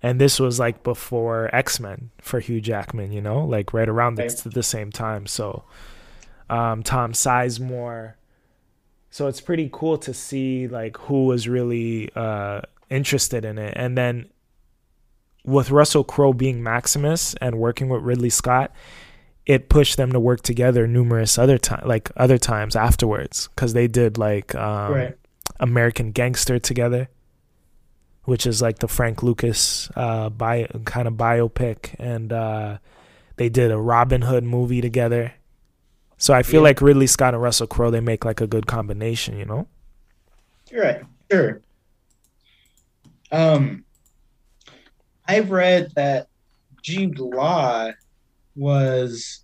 [0.04, 4.16] and this was like before X Men for Hugh Jackman, you know, like right around
[4.16, 5.26] the, the same time.
[5.26, 5.64] So,
[6.50, 8.12] um, Tom Sizemore.
[9.08, 13.96] So it's pretty cool to see like who was really uh, interested in it, and
[13.96, 14.28] then
[15.44, 18.72] with Russell Crowe being Maximus and working with Ridley Scott,
[19.46, 23.86] it pushed them to work together numerous other time, like other times afterwards, because they
[23.86, 25.18] did like um, right.
[25.60, 27.08] American Gangster together
[28.24, 32.78] which is like the Frank Lucas uh, bio, kind of biopic, and uh,
[33.36, 35.34] they did a Robin Hood movie together.
[36.16, 36.68] So I feel yeah.
[36.68, 39.66] like Ridley Scott and Russell Crowe they make like a good combination, you know.
[40.70, 41.60] You're right, sure.
[43.30, 43.83] Um,
[45.26, 46.28] I've read that
[46.82, 47.90] Jude Law
[48.56, 49.40] was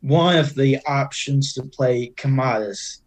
[0.00, 3.02] one of the options to play Commodus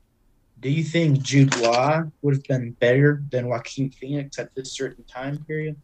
[0.62, 5.04] do you think Jude Law would have been better than Joaquin Phoenix at this certain
[5.06, 5.76] time period?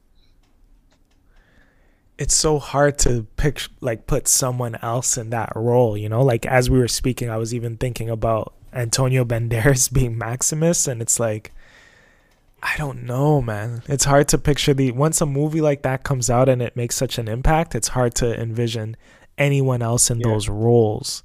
[2.20, 6.22] It's so hard to pick like put someone else in that role, you know?
[6.22, 11.02] Like as we were speaking, I was even thinking about Antonio Banderas being Maximus and
[11.02, 11.52] it's like
[12.68, 13.82] I don't know, man.
[13.88, 16.96] It's hard to picture the once a movie like that comes out and it makes
[16.96, 18.98] such an impact, it's hard to envision
[19.38, 20.28] anyone else in yeah.
[20.28, 21.24] those roles.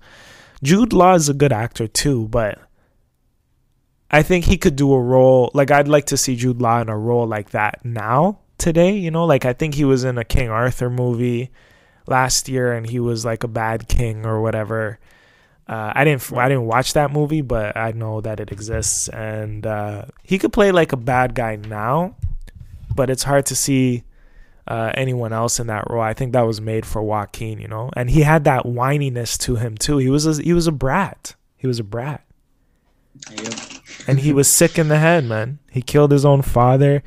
[0.62, 2.60] Jude Law is a good actor too, but
[4.10, 6.88] I think he could do a role like I'd like to see Jude Law in
[6.88, 8.96] a role like that now today.
[8.96, 11.50] You know, like I think he was in a King Arthur movie
[12.06, 15.00] last year, and he was like a bad king or whatever.
[15.68, 19.64] Uh, I didn't I didn't watch that movie, but I know that it exists, and
[19.66, 22.16] uh, he could play like a bad guy now,
[22.94, 24.02] but it's hard to see
[24.66, 26.02] uh, anyone else in that role.
[26.02, 29.56] I think that was made for Joaquin, you know, and he had that whininess to
[29.56, 29.98] him too.
[29.98, 31.36] He was a, he was a brat.
[31.56, 32.24] He was a brat,
[33.30, 33.54] Yep.
[34.08, 35.60] and he was sick in the head, man.
[35.70, 37.02] He killed his own father.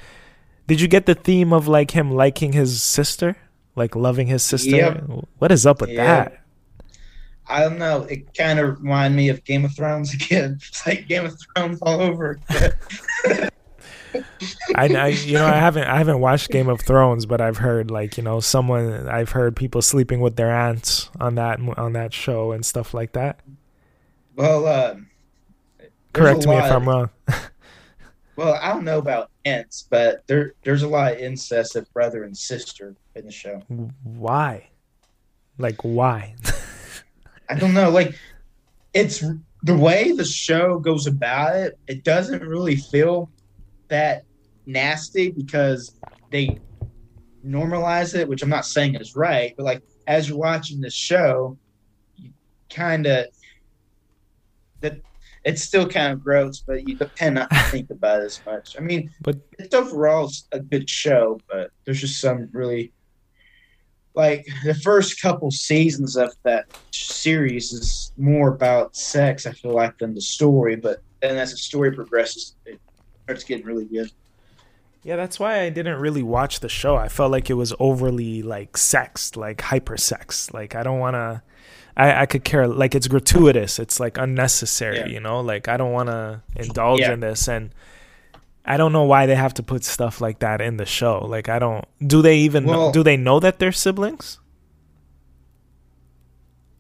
[0.68, 3.36] Did you get the theme of like him liking his sister,
[3.76, 4.76] like loving his sister?
[4.78, 5.03] Yep.
[5.39, 6.06] What is up with Yeah.
[6.06, 6.41] that?
[7.48, 8.04] I don't know.
[8.04, 10.60] It kind of reminded me of Game of Thrones again.
[10.68, 12.74] It's like Game of Thrones all over again.
[14.76, 17.91] I, I you know I haven't I haven't watched Game of Thrones, but I've heard
[17.91, 22.14] like you know someone I've heard people sleeping with their aunts on that on that
[22.14, 23.41] show and stuff like that.
[24.36, 24.96] well, uh,
[26.14, 27.10] Correct me if I'm wrong.
[28.36, 32.24] Well, I don't know about aunts, but there there's a lot of incest of brother
[32.24, 33.64] and sister in the show.
[34.04, 34.70] Why?
[35.58, 36.36] Like why?
[37.50, 37.89] I don't know.
[37.89, 38.16] Like,
[38.93, 39.24] it's
[39.64, 41.78] the way the show goes about it.
[41.88, 43.30] It doesn't really feel
[43.88, 44.24] that
[44.66, 45.96] nasty because
[46.32, 46.60] they
[47.46, 51.58] normalize it, which I'm not saying is right, but like as you're watching the show,
[52.18, 52.32] you
[52.70, 53.26] kind of
[54.82, 55.00] that
[55.43, 58.76] it's still kind of gross, but you tend not to think about it as much.
[58.78, 62.91] I mean, But- it's overall a good show, but there's just some really
[64.16, 69.45] like the first couple seasons of that series is more about sex.
[69.45, 72.80] I feel like than the story, but then as the story progresses, it
[73.24, 74.11] starts getting really good.
[75.03, 76.95] Yeah, that's why I didn't really watch the show.
[76.95, 80.51] I felt like it was overly like sexed, like hyper sex.
[80.53, 81.43] Like I don't want to.
[81.95, 83.78] I I could care like it's gratuitous.
[83.78, 84.97] It's like unnecessary.
[84.97, 85.05] Yeah.
[85.07, 87.13] You know, like I don't want to indulge Yeah.
[87.13, 87.70] in this, and
[88.66, 91.20] I don't know why they have to put stuff like that in the show.
[91.20, 91.86] Like I don't.
[92.05, 94.39] Do they even know, do they know that they're siblings?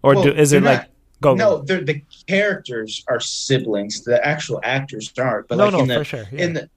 [0.01, 0.89] Or Well, do, is it they're like
[1.21, 4.03] go no, the characters are siblings.
[4.03, 5.47] The actual actors aren't.
[5.47, 6.43] But no like no in the for sure yeah.
[6.43, 6.69] in the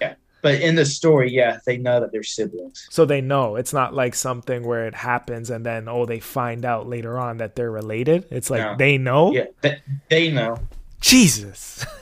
[0.00, 2.86] yeah, but in the story, yeah, they know that they're siblings.
[2.90, 6.64] So they know it's not like something where it happens and then oh they find
[6.64, 8.26] out later on that they're related.
[8.30, 8.76] It's like No.
[8.76, 9.32] they know.
[9.32, 10.58] Yeah, they, they know.
[11.00, 11.84] Jesus.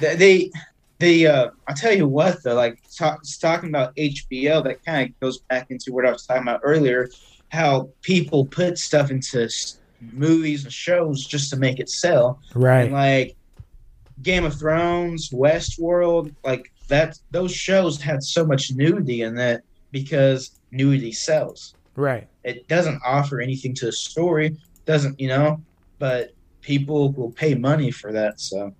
[0.00, 0.50] They, they,
[0.98, 5.20] they uh, I'll tell you what though, like talk, talking about HBO, that kind of
[5.20, 7.08] goes back into what I was talking about earlier,
[7.50, 9.48] how people put stuff into
[10.12, 12.40] movies and shows just to make it sell.
[12.54, 12.84] Right.
[12.84, 13.36] And like
[14.22, 20.58] Game of Thrones, Westworld, like that, those shows had so much nudity in that because
[20.70, 21.74] nudity sells.
[21.96, 22.28] Right.
[22.44, 25.60] It doesn't offer anything to the story, doesn't you know?
[25.98, 28.40] But people will pay money for that.
[28.40, 28.72] So,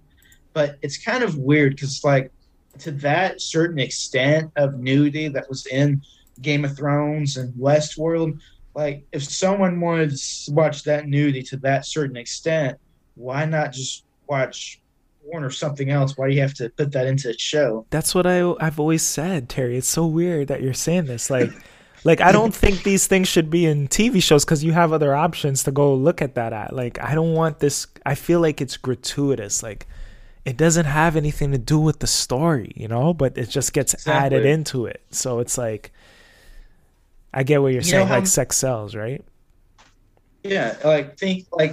[0.53, 2.31] but it's kind of weird because like
[2.79, 6.03] to that certain extent of nudity that was in
[6.43, 8.39] Game of Thrones and Westworld,
[8.75, 12.79] like if someone wanted to watch that nudity to that certain extent,
[13.15, 14.81] why not just watch
[15.25, 16.17] porn or something else?
[16.17, 17.87] Why do you have to put that into a show?
[17.91, 19.77] That's what I I've always said, Terry.
[19.77, 21.31] It's so weird that you're saying this.
[21.31, 21.51] Like
[22.05, 25.15] like I don't think these things should be in TV shows cuz you have other
[25.15, 26.75] options to go look at that at.
[26.75, 29.63] Like I don't want this I feel like it's gratuitous.
[29.63, 29.87] Like
[30.49, 34.07] it doesn't have anything to do with the story, you know, but it just gets
[34.07, 35.03] added into it.
[35.11, 35.93] So it's like
[37.35, 39.23] I get what you're You saying like sex sells, right?
[40.43, 41.73] Yeah, like think like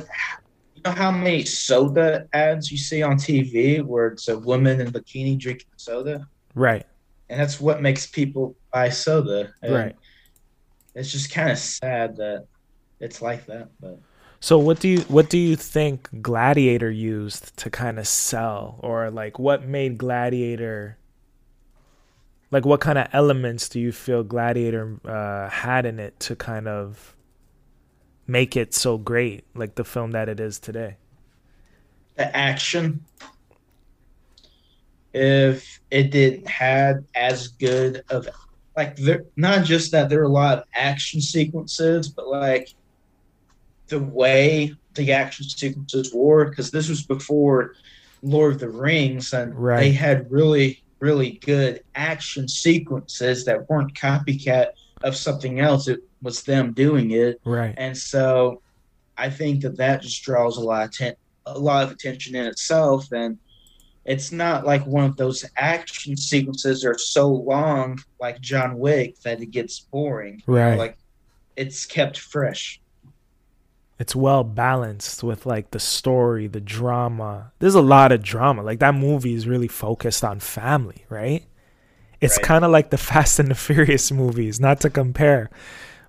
[0.75, 4.91] you know how many soda ads you see on TV where it's a woman in
[4.91, 6.85] bikini drinking soda, Right.
[7.29, 9.53] and that's what makes people buy soda.
[9.61, 9.95] And Right.
[10.95, 12.45] It's just kind of sad that
[12.99, 13.99] it's like that, but
[14.45, 19.09] So what do you what do you think Gladiator used to kind of sell or
[19.09, 20.99] like what made Gladiator
[22.51, 26.67] like what kind of elements do you feel Gladiator uh, had in it to kind
[26.67, 27.15] of
[28.27, 30.97] make it so great like the film that it is today?
[32.15, 33.03] the action.
[35.11, 38.29] If it didn't had as good of
[38.77, 42.69] like there, not just that there were a lot of action sequences, but like
[43.87, 47.75] the way the action sequences were, because this was before
[48.23, 49.79] Lord of the Rings, and Right.
[49.81, 54.69] they had really, really good action sequences that weren't copycat
[55.03, 55.87] of something else.
[55.87, 57.75] It was them doing it, Right.
[57.77, 58.61] and so
[59.17, 61.15] I think that that just draws a lot of atten-
[61.45, 63.37] a lot of attention in itself, and
[64.03, 69.41] it's not like one of those action sequences are so long, like John Wick, that
[69.41, 70.41] it gets boring.
[70.47, 70.77] You know, Right.
[70.79, 70.97] Like
[71.55, 72.81] it's kept fresh.
[73.97, 77.53] It's well balanced with like the story, the drama.
[77.59, 78.61] There's a lot of drama.
[78.63, 81.45] Like that movie is really focused on family, right?
[82.21, 82.43] It's Right.
[82.45, 85.49] kind of like the Fast and the Furious movies, not to compare.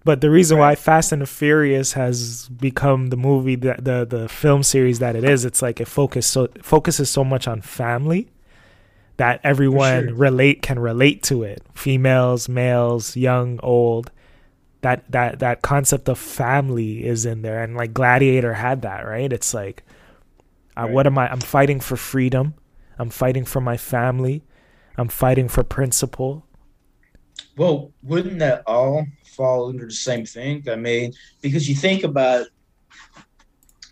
[0.05, 4.29] But the reason why Fast and the Furious has become the movie that the the
[4.29, 8.29] film series that it is, it's like it focus so focuses so much on family
[9.17, 10.15] that everyone sure.
[10.15, 11.63] relate can relate to it.
[11.75, 14.11] Females, males, young, old.
[14.87, 19.33] That that that concept of family is in there and like Gladiator had that, right?
[19.33, 19.83] It's like
[20.79, 20.95] uh, Right.
[20.95, 22.55] what am I I'm fighting for freedom.
[22.99, 24.45] I'm fighting for my family.
[24.97, 26.47] I'm fighting for principle.
[27.57, 29.07] Well, wouldn't that all
[29.37, 30.65] fall under the same thing?
[30.71, 31.13] I mean,
[31.43, 32.47] because you think about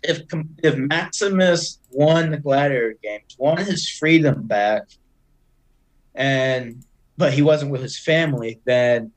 [0.03, 0.21] if
[0.63, 4.83] if Maximus won the Gladiator games, won his freedom back,
[6.15, 6.83] and
[7.17, 9.11] but he wasn't with his family, then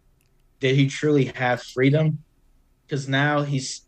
[0.61, 2.25] did he truly have freedom?
[2.87, 3.83] Because now he's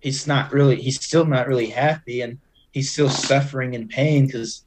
[0.00, 2.38] he's not really he's still not really happy, and
[2.72, 4.64] he's still suffering in pain because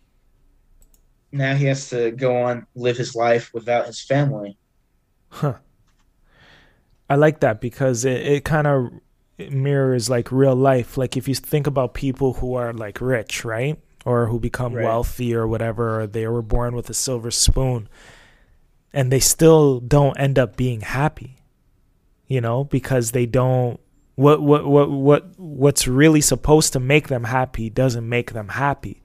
[1.31, 4.57] now he has to go on live his life without his family.
[5.29, 5.59] Huh.
[7.09, 8.89] I like that because it, it kind of
[9.51, 10.97] mirrors like real life.
[10.97, 13.79] Like if you think about people who are like rich, right?
[14.05, 14.83] Or who become Right.
[14.83, 17.89] wealthy or whatever, or they were born with a silver spoon
[18.93, 21.35] and they still don't end up being happy.
[22.27, 23.79] You know, because they don't
[24.15, 29.01] what what what what what's really supposed to make them happy doesn't make them happy.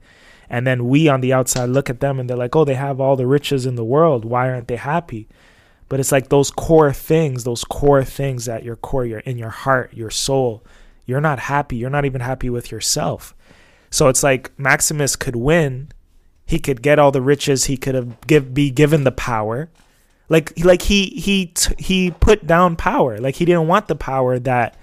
[0.47, 3.01] And then we on the outside look at them and they're like, "Oh, they have
[3.01, 4.25] all the riches in the world.
[4.25, 5.27] Why aren't they happy?"
[5.89, 9.49] but it's like those core things those core things at your core your in your
[9.49, 10.63] heart your soul
[11.05, 13.35] you're not happy you're not even happy with yourself
[13.89, 15.89] so it's like maximus could win
[16.45, 19.69] he could get all the riches he could have give be given the power
[20.29, 24.39] like like he he t- he put down power like he didn't want the power
[24.39, 24.77] that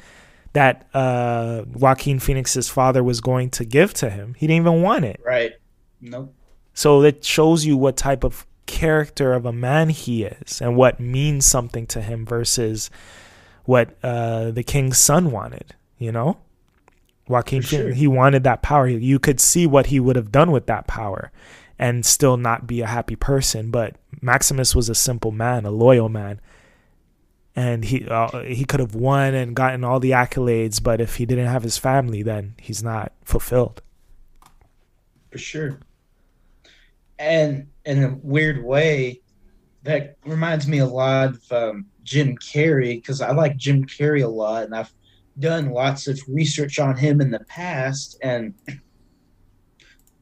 [0.54, 5.04] that uh Joaquin Phoenix's father was going to give to him he didn't even want
[5.04, 5.52] it Right.
[6.00, 6.34] Nope.
[6.74, 10.98] so it shows you what type of character of a man he is and what
[10.98, 12.90] means something to him versus
[13.64, 16.38] what uh, the king's son wanted, you know?
[17.28, 17.92] Joaquin sure.
[17.92, 18.88] He wanted that power.
[18.88, 21.30] You could see what he would have done with that power
[21.78, 26.08] and still not be a happy person, but Maximus was a simple man, a loyal
[26.08, 26.40] man.
[27.54, 31.26] And he uh, he could have won and gotten all the accolades, but if he
[31.26, 33.82] didn't have his family, then he's not fulfilled.
[35.30, 35.80] For sure.
[37.18, 39.20] And in a weird way,
[39.82, 44.28] that reminds me a lot of um, Jim Carrey because I like Jim Carrey a
[44.28, 44.92] lot, and I've
[45.38, 48.18] done lots of research on him in the past.
[48.22, 48.54] And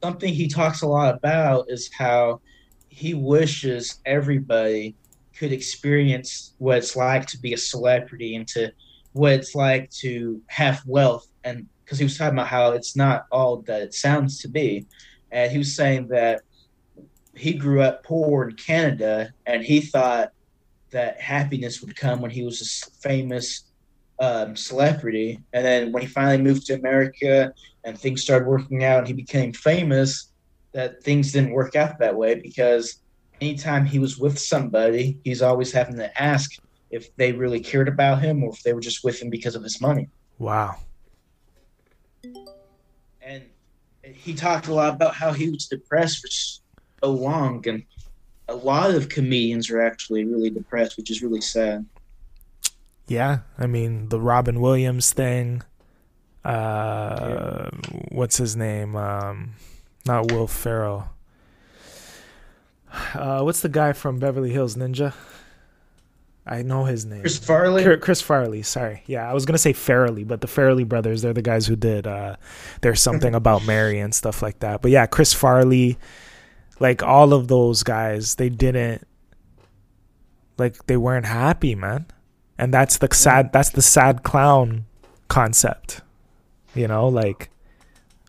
[0.02, 2.40] something he talks a lot about is how
[2.88, 4.96] he wishes everybody
[5.34, 8.72] could experience what it's like to be a celebrity and to
[9.12, 11.26] what it's like to have wealth.
[11.44, 14.86] And because he was talking about how it's not all that it sounds to be.
[15.32, 16.42] And he was saying that
[17.34, 20.32] he grew up poor in Canada and he thought
[20.90, 23.69] that happiness would come when he was a famous
[24.20, 25.42] um, celebrity.
[25.52, 27.52] And then when he finally moved to America
[27.84, 30.30] and things started working out and he became famous,
[30.72, 33.02] that things didn't work out that way because
[33.40, 36.52] anytime he was with somebody, he's always having to ask
[36.90, 39.62] if they really cared about him or if they were just with him because of
[39.62, 40.08] his money.
[40.38, 40.76] Wow.
[44.02, 47.84] and he talked a lot about how he was depressed for so long and
[48.48, 51.86] a lot of comedians are actually really depressed which is really sad
[53.10, 55.64] Yeah, I mean the Robin Williams thing.
[56.44, 57.68] Uh,
[58.08, 58.94] what's his name?
[58.94, 59.54] Um,
[60.06, 61.08] not Will Ferrell.
[63.12, 65.12] Uh, what's the guy from Beverly Hills Ninja?
[66.46, 67.22] I know his name.
[67.22, 68.62] chris farley Chris, Chris Farley.
[68.62, 71.74] Sorry, yeah, I was gonna say Farrelly, but the Farrelly brothers, they're the guys who
[71.74, 72.36] did uh,
[72.80, 74.82] "There's Something About Mary" and stuff like that.
[74.82, 75.98] But yeah, Chris Farley,
[76.78, 79.04] like all of those guys, they didn't
[80.58, 82.06] like they weren't happy, man.
[82.60, 83.52] And that's the sad.
[83.52, 84.84] That's the sad clown
[85.28, 86.02] concept.
[86.74, 87.50] You know, like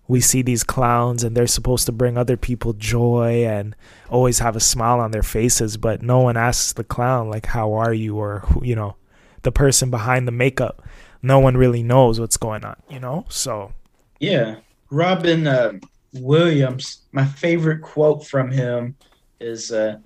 [0.07, 3.75] we see these clowns and they're supposed to bring other people joy and
[4.09, 7.73] always have a smile on their faces, but no one asks the clown like how
[7.73, 8.95] are you or you know,
[9.43, 10.81] the person behind the makeup.
[11.21, 13.25] No one really knows what's going on, you know?
[13.29, 13.73] So,
[14.21, 14.55] yeah
[14.91, 15.73] robin uh,
[16.13, 18.95] williams my favorite quote from him
[19.39, 19.97] is uh,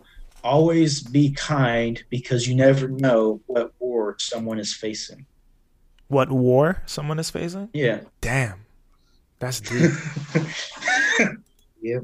[0.46, 5.26] always be kind because you never know what war someone is facing
[6.08, 7.68] what war someone is facing?
[7.74, 8.60] yeah Damn.
[9.40, 9.92] That's deep.
[11.82, 12.04] yep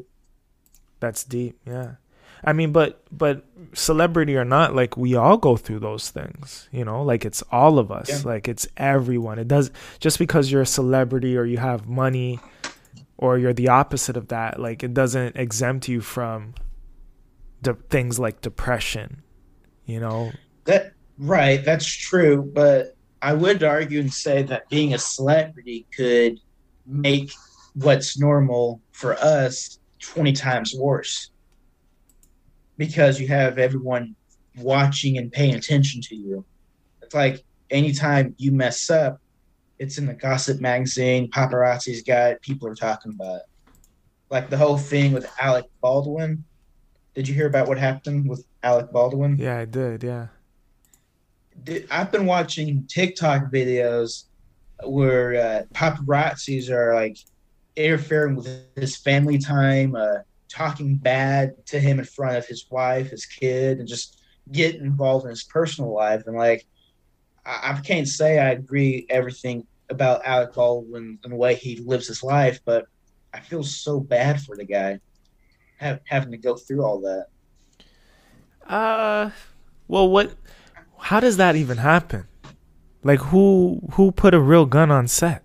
[1.00, 1.58] That's deep.
[1.66, 1.94] Yeah.
[2.44, 6.84] I mean, but but celebrity or not, like we all go through those things, you
[6.84, 8.22] know, like it's all of us, Yeah.
[8.26, 9.38] like it's everyone.
[9.40, 9.70] It does
[10.00, 12.40] just because you're a celebrity or you have money
[13.18, 16.56] or you're the opposite of that, like it doesn't exempt you from
[17.62, 19.22] de- things like depression,
[19.86, 20.32] you know.
[20.66, 26.40] That right, that's true, but I would argue and say that being a celebrity could
[26.86, 27.32] make
[27.74, 31.30] what's normal for us 20 times worse.
[32.78, 34.16] because you have everyone
[34.58, 36.44] watching and paying attention to you.
[37.04, 39.22] It's like anytime you mess up,
[39.78, 43.44] it's in the gossip magazine, paparazzi's got it, people are talking about it.
[44.32, 46.44] Like the whole thing with Alec Baldwin.
[47.14, 49.38] Did you hear about what happened with Alec Baldwin?
[49.38, 50.04] Yeah, I did.
[50.04, 50.28] Yeah.
[51.92, 54.24] I've been watching TikTok videos
[54.84, 57.18] where uh, paparazzis are like
[57.76, 63.10] interfering with his family time, uh, talking bad to him in front of his wife,
[63.10, 66.24] his kid, and just getting involved in his personal life.
[66.26, 66.66] And like,
[67.46, 72.08] I, I can't say I agree everything about Alec Baldwin and the way he lives
[72.08, 72.86] his life, but
[73.34, 75.00] I feel so bad for the guy
[75.82, 77.28] have, having to go through all that.
[78.66, 79.32] Uh,
[79.88, 80.34] well, what?
[80.98, 82.28] How does that even happen?
[83.04, 85.44] Like, who who put a real gun on set?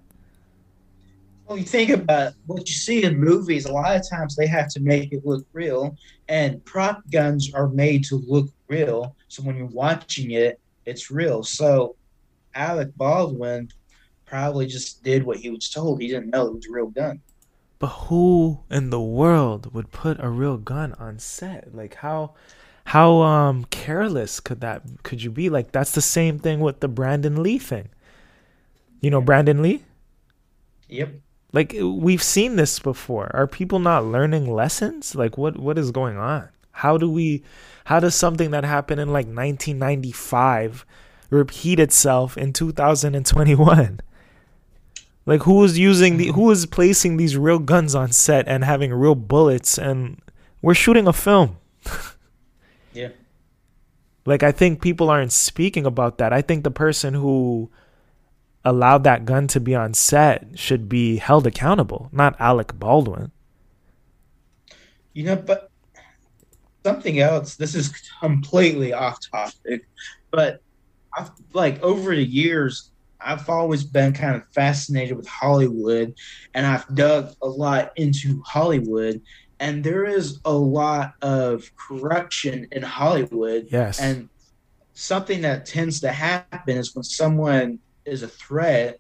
[1.47, 4.69] Well, you think about what you see in movies, a lot of times they have
[4.71, 5.97] to make it look real,
[6.29, 9.17] and prop guns are made to look real.
[9.29, 11.45] So when you're watching it, it's real.
[11.45, 11.95] So
[12.55, 13.71] Alec Baldwin
[14.25, 16.01] probably just did what he was told.
[16.01, 17.21] He didn't know it was a real gun.
[17.79, 21.75] But who in the world would put a real gun on set?
[21.75, 22.35] Like how
[22.87, 25.51] how um careless could that could you be?
[25.51, 27.89] Like that's the same thing with the Brandon Lee thing.
[29.01, 29.85] You know Brandon Lee?
[30.89, 31.15] Yep.
[31.53, 33.31] Like we've seen this before.
[33.35, 35.15] Are people not learning lessons?
[35.15, 36.49] Like what what is going on?
[36.73, 37.43] How do we
[37.87, 40.87] how does something that happened in like 1995
[41.31, 44.01] repeat itself in 2021?
[45.27, 46.35] Like who is using the mm-hmm.
[46.35, 50.23] who is placing these real guns on set and having real bullets and
[50.63, 51.59] we're shooting a film.
[52.93, 53.11] Yeah.
[54.25, 56.33] Like I think people aren't speaking about that.
[56.33, 57.71] I think the person who
[58.65, 63.33] allowed that gun to be on set should be held accountable, not Alec Baldwin.
[65.13, 65.71] You know, but
[66.85, 67.57] something else.
[67.57, 69.87] This is completely off topic,
[70.31, 70.63] but
[71.17, 72.91] I've like over the years,
[73.27, 76.15] I've always been kind of fascinated with Hollywood,
[76.55, 79.21] and I've dug a lot into Hollywood.
[79.59, 84.01] And there is a lot of corruption in Hollywood, Yes.
[84.01, 84.29] and
[84.93, 88.99] something that tends to happen is when someone is a threat,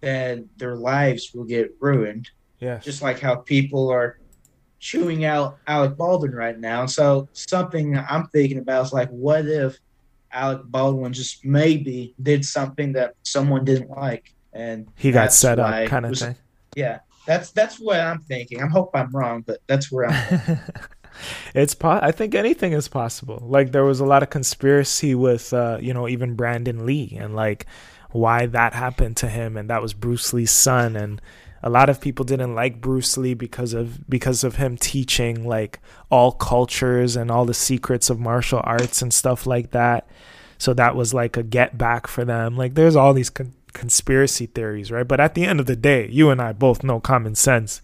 [0.00, 2.84] then their lives will get ruined yes.
[2.84, 4.18] just like how people are
[4.78, 6.86] chewing out Alec Baldwin right now.
[6.86, 9.76] So something I'm thinking about is like, what if
[10.32, 15.88] Alec Baldwin just maybe did something that someone didn't like, and he got set up
[15.88, 16.36] kind of was- thing.
[16.76, 18.62] Yeah, that's that's what I'm thinking.
[18.62, 20.58] I hope I'm wrong, but that's where I'm.
[21.54, 23.42] it's po- I think anything is possible.
[23.42, 27.34] Like there was a lot of conspiracy with uh, you know, even Brandon Lee and
[27.34, 27.66] like
[28.10, 31.20] why that happened to him and that was Bruce Lee's son and
[31.62, 35.80] a lot of people didn't like Bruce Lee because of because of him teaching like
[36.10, 40.06] all cultures and all the secrets of martial arts and stuff like that.
[40.58, 42.56] So that was like a get back for them.
[42.56, 45.06] Like there's all these con- conspiracy theories, right?
[45.06, 47.80] But at the end of the day, you and I both know common sense.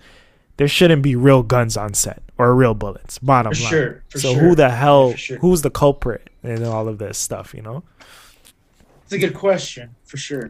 [0.57, 3.19] There shouldn't be real guns on set or real bullets.
[3.19, 3.71] Bottom For line.
[3.71, 4.41] sure, for so sure.
[4.43, 5.15] who the hell?
[5.15, 5.39] Sure.
[5.39, 7.53] Who's the culprit in all of this stuff?
[7.55, 7.83] You know,
[9.03, 10.49] It's a good question for sure.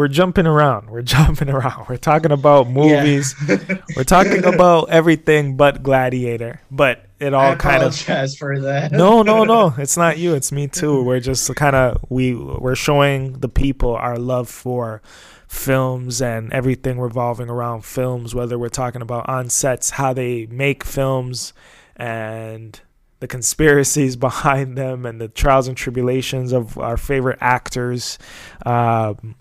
[0.00, 0.88] We're jumping around.
[0.88, 1.84] We're jumping around.
[1.86, 2.72] We're talking about Yeah.
[2.72, 3.34] movies.
[3.96, 6.62] We're talking about everything but Gladiator.
[6.70, 7.94] But it all kind of
[8.38, 8.92] for that.
[8.92, 9.74] no, no, no.
[9.78, 10.34] It's not you.
[10.34, 11.02] It's me too.
[11.02, 15.02] We're just kind of we we're showing the people our love for
[15.48, 18.34] films and everything revolving around films.
[18.34, 21.52] Whether we're talking about on sets, how they make films,
[21.94, 22.80] and
[23.18, 28.18] the conspiracies behind them, and the trials and tribulations of our favorite actors.
[28.64, 29.34] Um,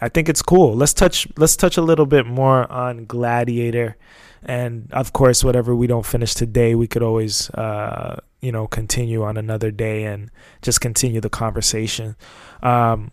[0.00, 0.74] I think it's cool.
[0.74, 3.96] Let's touch let's touch a little bit more on Gladiator.
[4.42, 9.22] And of course whatever we don't finish today we could always uh you know continue
[9.22, 10.30] on another day and
[10.62, 12.16] just continue the conversation.
[12.62, 13.10] Um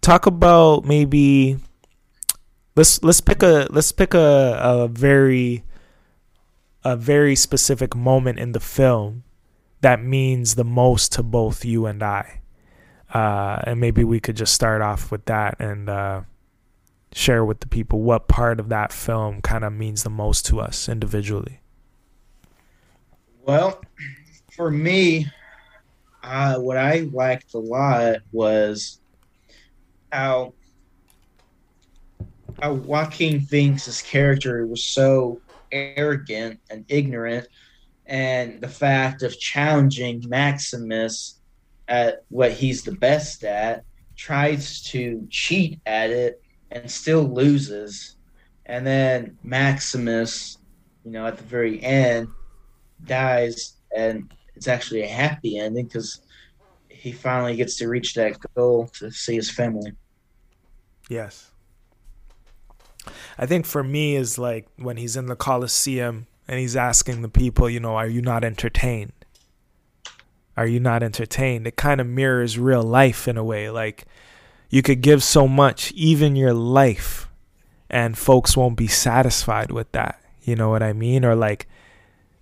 [0.00, 1.58] talk about maybe
[2.76, 5.64] let's let's pick a let's pick a, a very
[6.84, 9.24] a very specific moment in the film
[9.80, 12.40] that means the most to both you and I
[13.14, 16.20] uh and maybe we could just start off with that and uh
[17.16, 20.60] share with the people what part of that film kind of means the most to
[20.60, 21.60] us individually.
[23.42, 23.80] Well,
[24.52, 25.26] for me,
[26.22, 29.00] uh, what I liked a lot was
[30.12, 30.52] how
[32.60, 35.40] how Joaquin Phoenix's character was so
[35.72, 37.46] arrogant and ignorant,
[38.06, 41.35] and the fact of challenging Maximus
[41.88, 43.84] at what he's the best at,
[44.16, 48.16] tries to cheat at it and still loses,
[48.66, 50.58] and then Maximus,
[51.04, 52.28] you know, at the very end
[53.04, 56.20] dies and it's actually a happy ending because
[56.88, 59.92] he finally gets to reach that goal to see his family.
[61.08, 61.50] Yes.
[63.38, 67.28] I think for me is like when he's in the Coliseum and he's asking the
[67.28, 69.12] people, you know, are you not entertained?
[70.56, 71.66] Are you not entertained?
[71.66, 73.70] It kind of mirrors real life in a way.
[73.70, 74.04] Like
[74.70, 77.28] you could give so much, even your life,
[77.90, 80.20] and folks won't be satisfied with that.
[80.42, 81.24] You know what I mean?
[81.24, 81.68] Or like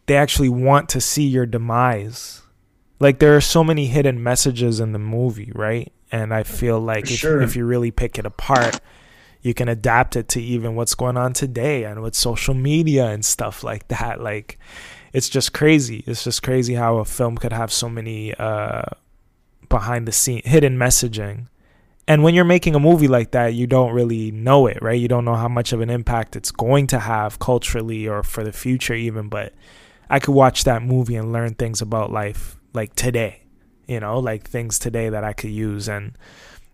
[0.06, 2.42] they actually want to see your demise.
[3.00, 5.92] Like there are so many hidden messages in the movie, right?
[6.12, 7.42] And I feel like if, sure.
[7.42, 8.80] if you really pick it apart,
[9.42, 13.24] you can adapt it to even what's going on today and with social media and
[13.24, 14.20] stuff like that.
[14.20, 14.58] Like
[15.14, 16.02] it's just crazy.
[16.08, 18.82] It's just crazy how a film could have so many uh,
[19.68, 21.46] behind the scene hidden messaging.
[22.08, 25.00] And when you're making a movie like that, you don't really know it, right?
[25.00, 28.42] You don't know how much of an impact it's going to have culturally or for
[28.42, 29.28] the future, even.
[29.28, 29.54] But
[30.10, 33.44] I could watch that movie and learn things about life like today,
[33.86, 35.88] you know, like things today that I could use.
[35.88, 36.18] And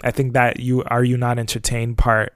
[0.02, 2.34] I think that you are you not entertained part.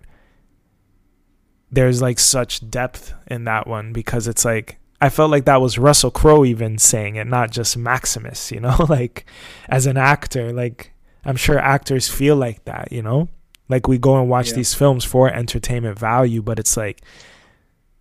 [1.73, 5.79] There's like such depth in that one because it's like I felt like that was
[5.79, 9.27] Russell Crowe even saying it, not just Maximus, you know, like
[9.69, 10.93] as an actor, like
[11.25, 13.29] I'm sure actors feel like that, you know?
[13.69, 14.57] Like we go and watch Yeah.
[14.57, 17.01] these films for entertainment value, but it's like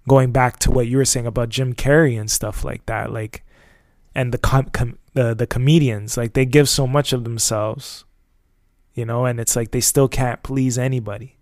[0.08, 3.44] going back to what you were saying about Jim Carrey and stuff like that, like
[4.16, 8.06] and the com- com- the the comedians, like they give so much of themselves,
[8.94, 11.38] you know, and it's like they still can't please anybody.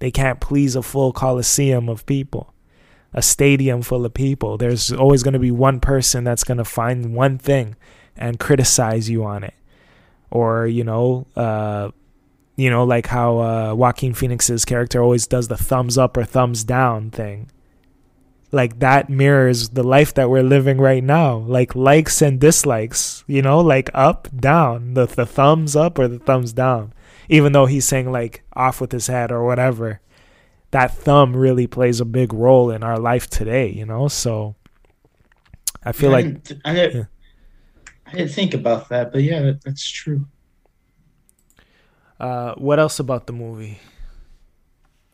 [0.00, 2.52] They can't please a full coliseum of people,
[3.14, 4.56] a stadium full of people.
[4.56, 7.76] There's always going to be one person that's going to find one thing
[8.16, 9.54] and criticize you on it.
[10.30, 11.90] Or you know uh
[12.56, 16.64] you know like how uh Joaquin Phoenix's character always does the thumbs up or thumbs
[16.64, 17.50] down thing.
[18.52, 21.36] Like that mirrors the life that we're living right now.
[21.36, 24.92] Like likes and dislikes you know like up down.
[24.92, 26.92] The the thumbs up or the thumbs down.
[27.30, 30.00] Even though he's saying like off with his head or whatever
[30.70, 34.54] that thumb really plays a big role in our life today you know so
[35.84, 36.26] I feel I like
[36.64, 37.04] I didn't, Yeah.
[38.06, 40.26] I didn't think about that, but yeah, that, that's true.
[42.18, 43.78] Uh, what else about the movie?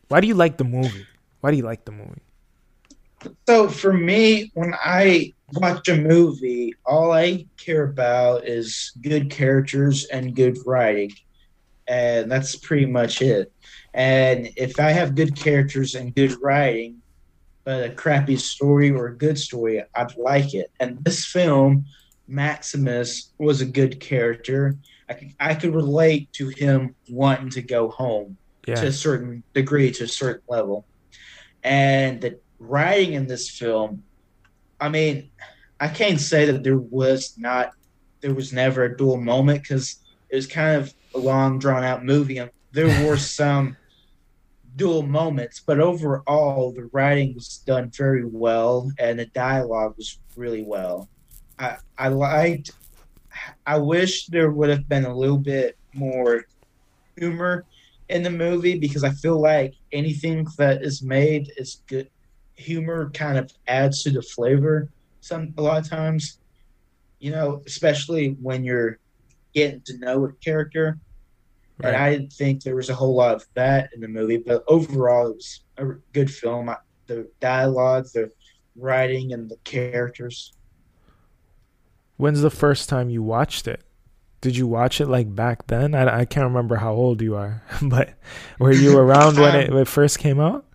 [0.07, 1.05] Why do you like the movie?
[1.41, 2.21] Why do you like the movie?
[3.47, 10.05] So for me, when I watch a movie, all I care about is good characters
[10.05, 11.11] and good writing.
[11.87, 13.51] And that's pretty much it.
[13.95, 17.01] And if I have good characters and good writing,
[17.63, 20.69] but a crappy story or a good story, I'd like it.
[20.81, 21.85] And this film,
[22.27, 24.75] Maximus, was a good character.
[25.07, 29.91] I could, I could relate to him wanting to go home to a certain degree,
[29.91, 30.85] to a certain level.
[31.63, 34.03] And the writing in this film,
[34.81, 35.29] I mean,
[35.79, 37.71] I can't say that there was not,
[38.19, 42.03] there was never a dual moment because it was kind of a long, drawn out
[42.03, 42.39] movie.
[42.39, 43.77] And there were some
[44.75, 50.63] dual moments, but overall, the writing was done very well and the dialogue was really
[50.63, 51.09] well.
[51.57, 52.71] I, I liked,
[53.65, 56.45] I wish there would have been a little bit more
[57.17, 57.65] humor
[58.09, 62.09] in the movie because I feel like anything that is made is good.
[62.55, 64.89] Humor kind of adds to the flavor.
[65.21, 66.39] Some a lot of times,
[67.19, 68.99] you know, especially when you're
[69.53, 70.99] getting to know a character.
[71.83, 71.95] And.
[71.95, 75.27] I didn't think there was a whole lot of that in the movie, but overall,
[75.27, 76.73] it was a good film.
[77.07, 78.31] The dialogue, the
[78.75, 80.53] writing, and the characters.
[82.17, 83.81] When's the first time you watched it?
[84.41, 85.95] Did you watch it like back then?
[85.95, 88.13] I, I can't remember how old you are, but
[88.59, 90.65] were you around when it, when it first came out?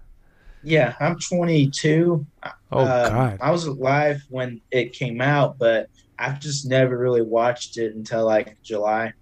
[0.62, 2.26] Yeah, I'm 22.
[2.72, 5.88] Oh Um, God, I was alive when it came out, but
[6.18, 9.12] I've just never really watched it until like July.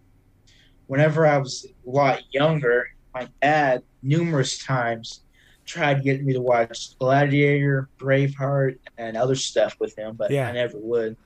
[0.89, 5.21] Whenever I was a lot younger, my dad numerous times
[5.65, 10.49] tried to get me to watch Gladiator, Braveheart, and other stuff with him, but Yeah.
[10.49, 11.17] I never would.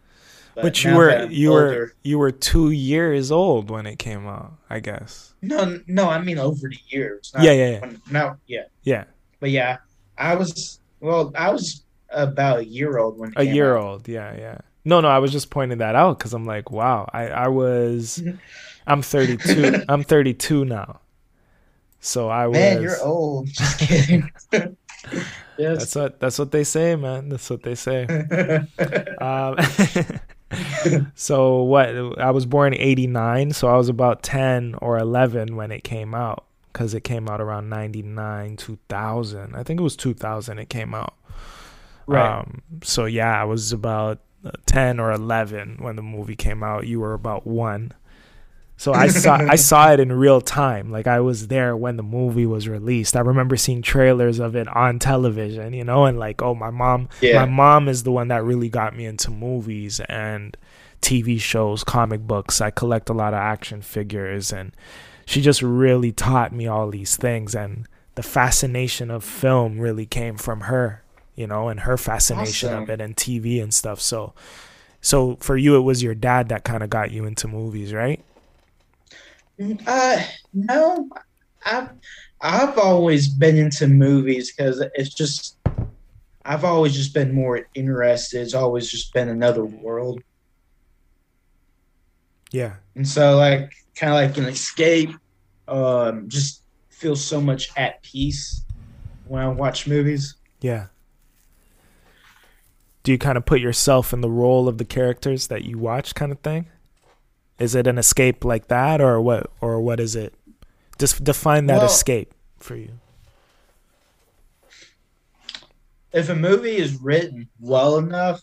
[0.55, 4.53] but you were you were you were two years old when it came out.
[4.69, 5.33] I guess.
[5.41, 7.33] no, no, I mean over the years.
[7.35, 7.81] not Yeah, yeah, yeah.
[7.81, 9.05] when- yeah, Yeah,
[9.41, 9.79] but yeah,
[10.19, 13.83] I was well, I was about a year old when it a year out.
[13.85, 14.09] old.
[14.09, 14.59] Yeah, yeah.
[14.85, 18.21] No, no, I was just pointing that out because I'm like, wow, I I was,
[18.23, 18.39] Mhm.
[18.87, 19.85] I'm 32.
[19.89, 21.01] I'm 32 now.
[22.01, 22.59] So I was.
[22.59, 23.47] Man, you're old.
[23.49, 24.31] Just kidding.
[24.53, 24.77] yes.
[25.57, 27.29] That's what that's what they say, man.
[27.29, 28.07] That's what they say.
[29.21, 29.57] Um,
[31.15, 31.89] so what?
[32.19, 36.15] I was born in '89, so I was about 10 or 11 when it came
[36.15, 39.55] out, because it came out around '99, 2000.
[39.55, 40.59] I think it was 2000.
[40.59, 41.15] It came out.
[42.07, 42.41] right.
[42.41, 44.21] Um, so yeah, I was about
[44.67, 46.87] 10 or 11 when the movie came out.
[46.87, 47.93] You were about 1.
[48.83, 50.91] So I saw I saw it in real time.
[50.91, 53.15] Like I was there when the movie was released.
[53.15, 57.09] I remember seeing trailers of it on television, you know, and like oh my mom
[57.21, 57.39] Yeah.
[57.39, 60.57] my mom is the one that really got me into movies and
[61.01, 62.61] TV shows, comic books.
[62.61, 64.73] I collect a lot of action figures and
[65.27, 70.37] she just really taught me all these things and the fascination of film really came
[70.37, 71.05] from her,
[71.37, 74.01] you know, and her fascination of it and TV and stuff.
[74.01, 74.35] So
[75.01, 78.21] so for you it was your dad that kind of got you into movies, right?
[79.87, 80.23] Uh,
[80.53, 81.09] no,
[81.65, 81.91] I've
[82.41, 85.57] I've always been into movies because it's just
[86.45, 88.41] I've always just been more interested.
[88.43, 90.23] It's always just been another world,
[92.51, 92.77] Yeah.
[92.97, 95.11] and so like kind of like an escape.
[95.69, 98.65] Um, just feel so much at peace
[99.29, 100.35] when I watch movies.
[100.61, 100.87] Yeah.
[103.05, 106.15] Do you kind of put yourself in the role of the characters that you watch
[106.15, 106.67] kind of thing?
[107.59, 110.35] Is it an escape like that or what or what is it?
[110.99, 112.99] Just define that Well- escape for you.
[116.13, 118.43] if a movie is written well enough,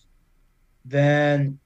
[0.85, 1.59] then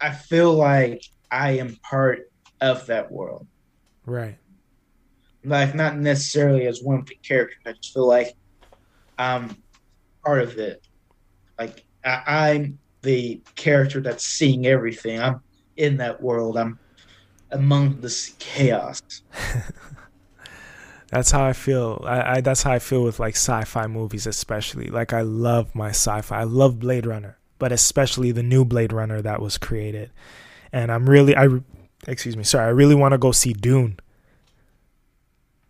[0.00, 2.30] I feel like I am part
[2.60, 3.46] of that world.
[4.04, 4.36] Right.
[5.42, 7.62] Like not necessarily as one of the characters.
[7.64, 8.36] I just feel like
[9.18, 9.56] I'm
[10.24, 10.86] part of it.
[11.58, 15.18] Like I, I'm the character that's seeing everything.
[15.20, 15.40] I'm
[15.76, 16.56] in that world.
[16.56, 16.78] I'm
[17.50, 19.02] among this chaos.
[21.10, 22.02] That's how I feel.
[22.04, 24.88] I, I that's how I feel with like sci-fi movies especially.
[24.88, 26.40] Like I love my sci-fi.
[26.40, 30.10] I love Blade Runner, but especially the new Blade Runner that was created.
[30.72, 31.46] And I'm really I
[32.08, 32.66] excuse me, sorry.
[32.66, 34.00] I really want to go see Dune.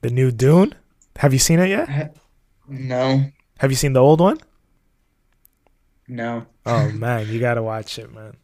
[0.01, 0.75] The new Dune?
[1.17, 2.17] Have you seen it yet?
[2.69, 3.25] No,
[3.59, 4.39] Have you seen the old one?
[6.09, 6.47] no.
[6.65, 8.37] Oh man, you gotta watch it, man.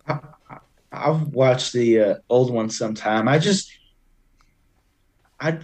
[0.92, 3.26] I've watched the uh, old one sometime.
[3.28, 3.72] I just,
[5.40, 5.58] I,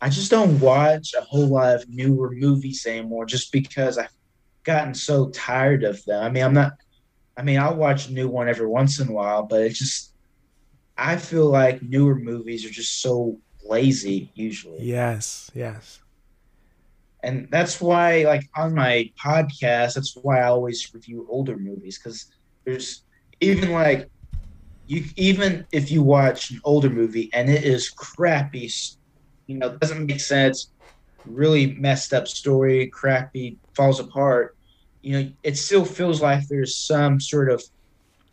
[0.00, 4.08] I just don't watch a whole lot of newer movies anymore, just because I've
[4.64, 6.22] gotten so tired of them.
[6.22, 6.72] I mean, I'm not.
[7.36, 10.12] I mean, I'll watch a new one every once in a while, but it just,
[10.96, 16.00] I feel like newer movies are just so lazy usually, Yes, yes.
[17.22, 22.26] and that's why, like on my podcast, that's why I always review older movies because
[22.66, 23.04] there's
[23.40, 24.10] even like
[24.90, 28.68] you even if you watch an older movie and it is crappy,
[29.46, 30.72] you know, doesn't make sense,
[31.24, 34.56] really messed up story, crappy, falls apart.
[35.02, 37.62] You know, it still feels like there's some sort of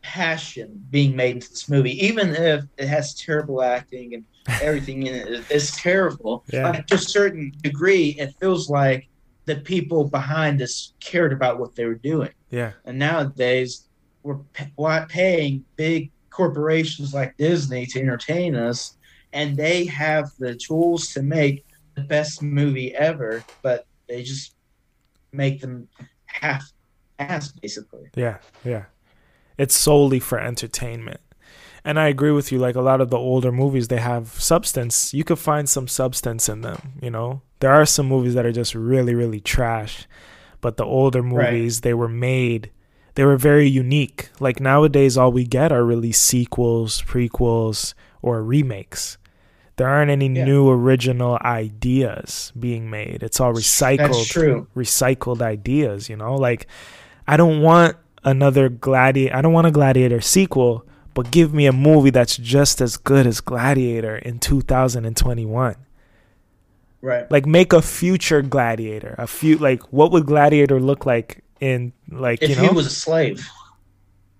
[0.01, 4.25] passion being made into this movie, even if it has terrible acting and
[4.61, 6.43] everything in it is, terrible.
[6.51, 6.71] Yeah.
[6.71, 9.07] Like, to a certain degree, it feels like
[9.45, 12.31] the people behind this cared about what they were doing.
[12.49, 12.71] Yeah.
[12.83, 13.87] And nowadays,
[14.23, 18.95] we're pa- paying big corporations like Disney to entertain us,
[19.33, 21.65] and they have the tools to make
[21.95, 24.55] the best movie ever, but they just
[25.33, 25.87] make them
[26.27, 26.63] half
[27.17, 28.05] ass, basically.
[28.15, 28.85] Yeah, yeah.
[29.57, 31.19] It's solely for entertainment.
[31.83, 35.13] And I agree with you like a lot of the older movies they have substance.
[35.13, 37.41] You could find some substance in them, you know.
[37.59, 40.05] There are some movies that are just really really trash,
[40.61, 41.53] but the older Right.
[41.53, 42.69] movies they were made
[43.17, 44.29] they were very unique.
[44.39, 49.17] Like nowadays all we get are really sequels, prequels or remakes.
[49.77, 50.45] There aren't any Yeah.
[50.45, 53.23] new original ideas being made.
[53.23, 54.67] It's all recycled That's true.
[54.75, 56.35] recycled ideas, you know?
[56.35, 56.67] Like
[57.27, 61.73] I don't want another gladiator I don't want a gladiator sequel, but give me a
[61.73, 65.75] movie that's just as good as Gladiator in 2021.
[67.01, 67.31] Right.
[67.31, 69.15] Like make a future gladiator.
[69.17, 72.63] A few like what would gladiator look like in like, If you know?
[72.63, 73.47] he was a slave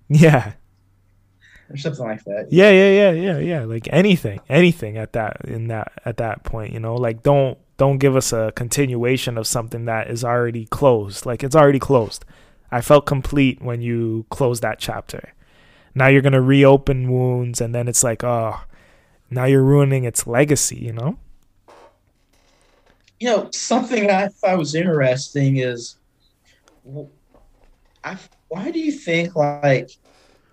[0.09, 0.53] yeah.
[1.69, 2.47] or something like that.
[2.49, 3.63] Yeah, yeah, yeah, yeah, yeah.
[3.65, 6.95] Like anything, anything at that in that at that point, you know.
[6.95, 11.25] Like don't don't give us a continuation of something that is already closed.
[11.25, 12.25] Like it's already closed.
[12.71, 15.33] I felt complete when you closed that chapter.
[15.93, 18.61] Now you're gonna reopen wounds, and then it's like, oh,
[19.29, 20.77] now you're ruining its legacy.
[20.77, 21.17] You know?
[23.19, 25.96] You know, something I thought was interesting is,
[28.03, 28.17] I
[28.49, 29.89] why do you think like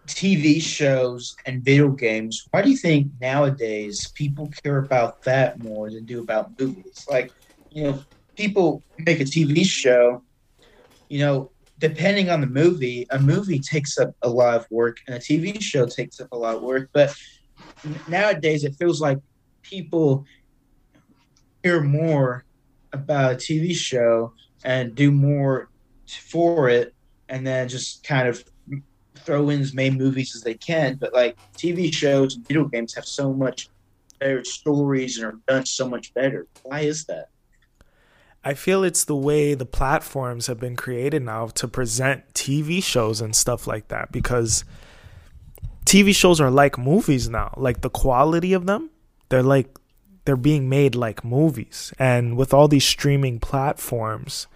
[0.09, 2.47] TV shows and video games?
[2.51, 7.05] Why do you think nowadays people care about that more than do about movies?
[7.09, 7.33] Like,
[7.71, 8.05] you know,
[8.37, 10.23] people make a TV show.
[11.09, 15.17] You know, depending on the movie, a movie takes up a lot of work, and
[15.17, 16.91] a TV show takes up a lot of work.
[16.93, 17.15] But
[18.09, 19.19] nowadays, it feels like
[19.63, 20.25] people
[21.63, 22.45] hear more
[22.93, 25.69] about a TV show and do more
[26.09, 26.95] for it,
[27.29, 28.45] and then just kind of
[29.17, 32.95] throw in as many movies as they can, but like TV shows and video games
[32.95, 33.69] have so much
[34.19, 36.47] better stories and are done so much better.
[36.63, 37.29] Why is that?
[38.45, 43.23] I feel it's the way the platforms have been created now to present TV shows
[43.23, 44.65] and stuff like that because
[45.87, 47.55] TV shows are like movies now.
[47.57, 48.91] Like the quality of them,
[49.31, 49.79] they're like
[50.27, 51.93] they're being made like movies.
[51.99, 54.47] And with all these streaming platforms,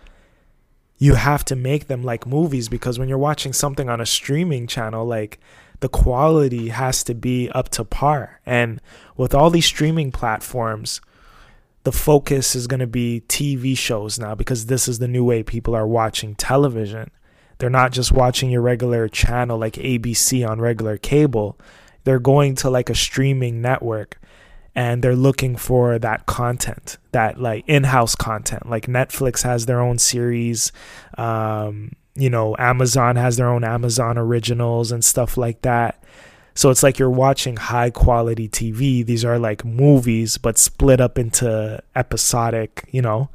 [0.98, 4.66] you have to make them like movies because when you're watching something on a streaming
[4.66, 5.38] channel, like
[5.80, 8.40] the quality has to be up to par.
[8.44, 8.80] And
[9.16, 11.00] with all these streaming platforms,
[11.84, 15.42] the focus is going to be TV shows now because this is the new way
[15.44, 17.10] people are watching television.
[17.58, 21.58] They're not just watching your regular channel like ABC on regular cable.
[22.04, 24.20] They're going to like a streaming network
[24.78, 28.70] and they're looking for that content, that like in-house content.
[28.70, 30.70] Like Netflix has their own series,
[31.16, 36.00] um, you know, Amazon has their own Amazon originals and stuff like that.
[36.54, 39.04] So it's like you're watching high quality TV.
[39.04, 43.30] These are like movies, but split up into episodic, you know,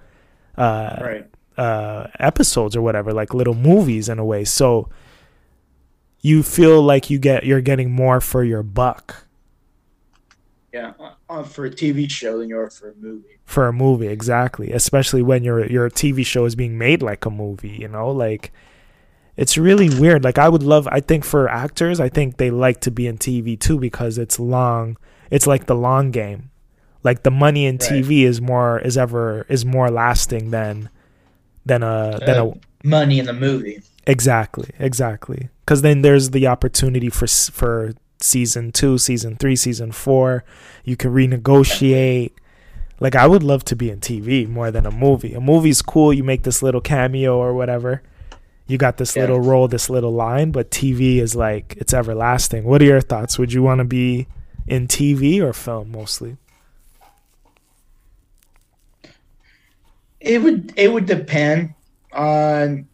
[0.58, 1.26] uh, Right.
[1.58, 4.46] uh, episodes or whatever, like little movies in a way.
[4.46, 4.88] So
[6.22, 9.28] you feel like you get you're getting more for your buck
[10.74, 10.94] Yeah.
[11.00, 13.38] uh, uh, for a TV show than you are for a movie.
[13.46, 14.72] for a movie, exactly.
[14.72, 18.52] Especially when your your TV show is being made like a movie, you know, like
[19.38, 20.24] it's really weird.
[20.24, 23.18] Like I would love I think for actors, I think they like to be in
[23.18, 24.98] TV too because it's long.
[25.32, 26.50] It's like the long game.
[27.04, 28.04] Like the money in Right.
[28.04, 30.90] TV is more is ever is more lasting than
[31.66, 32.54] than a than a Uh,
[32.84, 33.82] money in the movie.
[34.08, 35.50] Exactly, exactly.
[35.66, 37.94] Because then there's the opportunity for for
[38.24, 40.44] season two, season three, season four.
[40.84, 42.32] You can renegotiate.
[43.00, 45.34] Like I would love to be in TV more than a movie.
[45.34, 46.14] A movie's cool.
[46.14, 48.02] You make this little cameo or whatever.
[48.66, 49.24] You got this Yeah.
[49.24, 52.64] little role, this little line, but TV is like it's everlasting.
[52.64, 53.38] What are your thoughts?
[53.38, 54.28] Would you want to be
[54.68, 56.38] in TV or film mostly?
[60.20, 61.74] It would it would depend
[62.14, 62.88] on.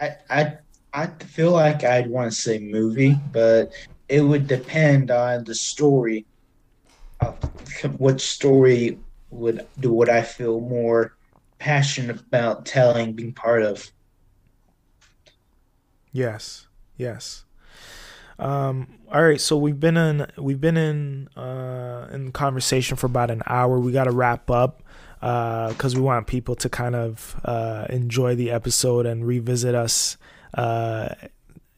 [0.00, 0.52] I I
[0.92, 3.72] I feel like I'd want to say movie, but
[4.08, 6.26] it would depend on the story.
[7.20, 8.98] Of what story
[9.30, 11.16] would do what I feel more
[11.58, 13.90] passionate about telling, being part of.
[16.12, 16.66] Yes.
[16.96, 17.44] Yes.
[18.38, 23.30] Um, all right, so we've been in we've been in uh, in conversation for about
[23.30, 23.78] an hour.
[23.78, 24.82] We got to wrap up
[25.20, 30.16] because we want people to kind of uh, enjoy the episode and revisit us
[30.54, 31.14] uh,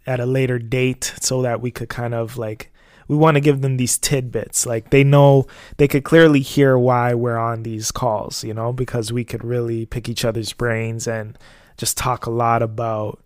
[0.07, 2.73] at a later date, so that we could kind of like
[3.09, 4.67] we want to give them these tidbits.
[4.67, 5.47] Like they know
[5.77, 9.87] they could clearly hear why we're on these calls, you know, because we could really
[9.87, 11.39] pick each other's brains and
[11.77, 13.21] just talk a lot about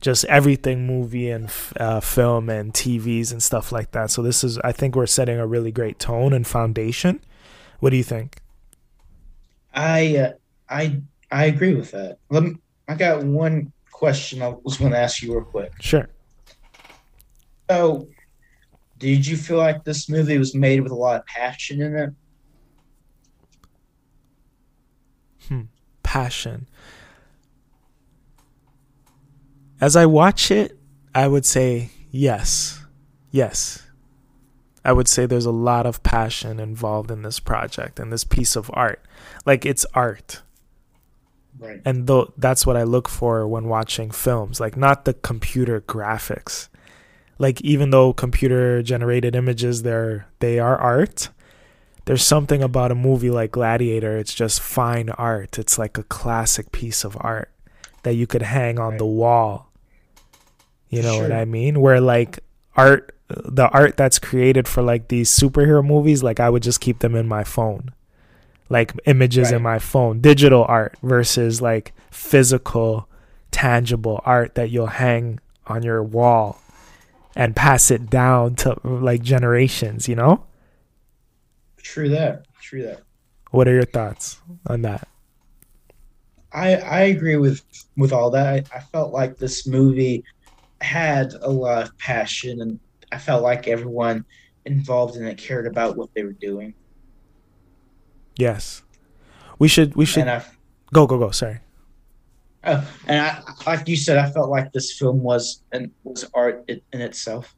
[0.00, 4.10] just everything movie and f- uh, film and TVs and stuff like that.
[4.10, 7.20] So this is, I think, we're setting a really great tone and foundation.
[7.80, 8.38] What do you think?
[9.74, 10.32] I uh,
[10.68, 12.18] I I agree with that.
[12.30, 12.56] Let me,
[12.88, 15.72] I got one question I was going to ask you real quick.
[15.80, 16.08] Sure.
[17.70, 18.08] So,
[18.98, 22.10] did you feel like this movie was made with a lot of passion in it?
[25.48, 25.62] Hmm.
[26.02, 26.66] Passion.
[29.80, 30.78] As I watch it,
[31.14, 32.80] I would say yes.
[33.30, 33.84] Yes.
[34.84, 38.56] I would say there's a lot of passion involved in this project and this piece
[38.56, 39.02] of art.
[39.44, 40.42] Like it's art.
[41.58, 41.82] Right.
[41.84, 46.68] and though that's what I look for when watching films, like not the computer graphics.
[47.38, 51.28] Like even though computer generated images they're they are art,
[52.04, 55.58] there's something about a movie like Gladiator, it's just fine art.
[55.58, 57.50] It's like a classic piece of art
[58.02, 58.98] that you could hang on Right.
[58.98, 59.70] the wall.
[60.88, 61.80] You know what I mean?
[61.80, 62.40] Where like
[62.76, 67.00] art the art that's created for like these superhero movies, like I would just keep
[67.00, 67.92] them in my phone
[68.70, 73.08] like images in my phone, digital art versus like physical,
[73.50, 76.60] tangible art that you'll hang on your wall
[77.38, 80.44] and pass it down to like generations, you know?
[81.78, 82.44] True that.
[82.60, 83.02] True that.
[83.52, 85.08] What are your thoughts on that?
[86.52, 87.62] I I agree with
[87.96, 88.46] with all that.
[88.46, 90.24] I, I felt like this movie
[90.80, 92.80] had a lot of passion, and
[93.12, 94.24] I felt like everyone
[94.64, 96.74] involved in it cared about what they were doing.
[98.36, 98.82] Yes.
[99.60, 100.44] We should we should I
[100.92, 101.60] go go go, sorry.
[102.64, 106.64] Uh, and I like you said, I felt like this film was and was art
[106.68, 107.54] in, itself.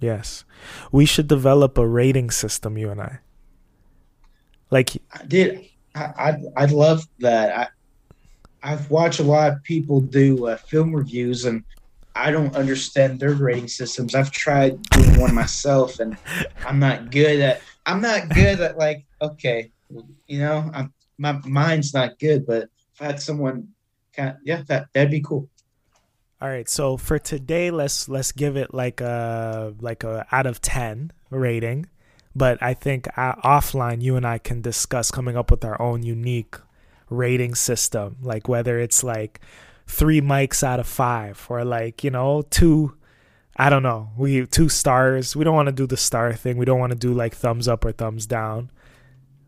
[0.00, 0.44] Yes.
[0.90, 3.20] We should develop a rating system you and I.
[4.70, 5.68] Like I did.
[5.94, 7.56] I I, I love that.
[7.56, 7.68] I
[8.62, 11.64] I've watched a lot of people do uh, film reviews, and
[12.14, 14.14] I don't understand their rating systems.
[14.14, 16.16] I've tried doing one myself, and
[16.66, 17.62] I'm not good at.
[17.86, 19.70] I'm not good at like okay,
[20.26, 22.68] you know, I'm my mind's not good, but
[23.00, 23.68] had someone,
[24.18, 25.48] of, yeah, that that'd be cool.
[26.40, 30.60] All right, so for today, let's let's give it like a like a out of
[30.60, 31.86] ten rating,
[32.34, 36.02] but I think uh, offline you and I can discuss coming up with our own
[36.02, 36.56] unique
[37.10, 39.40] rating system, like whether it's like
[39.86, 42.96] three mics out of five or like you know two
[43.56, 45.34] i don't know we two stars.
[45.34, 46.56] We don't want to do the star thing.
[46.56, 48.70] We don't want to do like thumbs up or thumbs down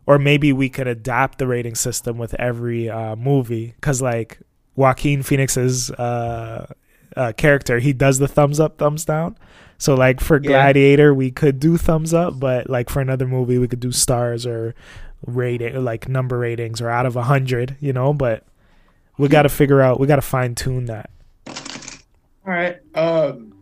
[0.06, 4.38] or maybe we could adapt the rating system with every uh, movie because like
[4.74, 6.72] joaquin phoenix's uh,
[7.16, 9.36] uh, character he does the thumbs up thumbs down
[9.78, 10.48] so like for Yeah.
[10.48, 14.46] gladiator we could do thumbs up but like for another movie we could do stars
[14.46, 14.74] or
[15.26, 18.44] rating like number ratings or out of a hundred you know but
[19.18, 21.10] we got to figure out we got to fine tune that
[21.46, 22.78] All right.
[22.94, 23.54] Um,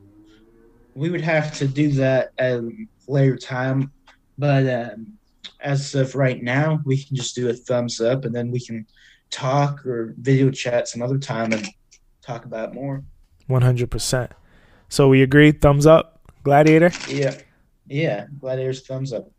[0.94, 2.70] we would have to do that at a
[3.08, 3.92] later time,
[4.38, 5.18] but um,
[5.62, 8.86] as of right now, we can just do a thumbs up, and then we can
[9.30, 11.66] talk or video chat some other time and
[12.22, 13.02] talk about it more.
[13.48, 14.30] 100%
[14.88, 17.34] so we agree thumbs up gladiator Yeah,
[17.86, 18.26] yeah.
[18.38, 19.30] Gladiator's thumbs up.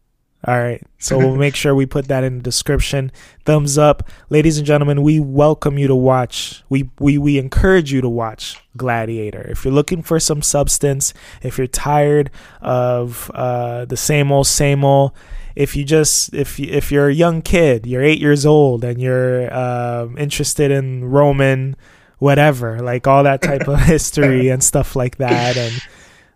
[0.48, 0.82] All right.
[0.98, 3.12] So we'll make sure we put that in the description.
[3.46, 4.08] Thumbs up.
[4.30, 6.64] Ladies and gentlemen we welcome you to watch.
[6.70, 9.42] We we we encourage you to watch gladiator.
[9.50, 12.32] If you're looking for some substance if you're tired
[12.62, 15.12] of uh the same old same old
[15.56, 19.02] if you just if you, if you're a young kid you're eight years old and
[19.02, 21.76] you're um interested in roman
[22.20, 25.82] whatever like all that type of history and stuff like that and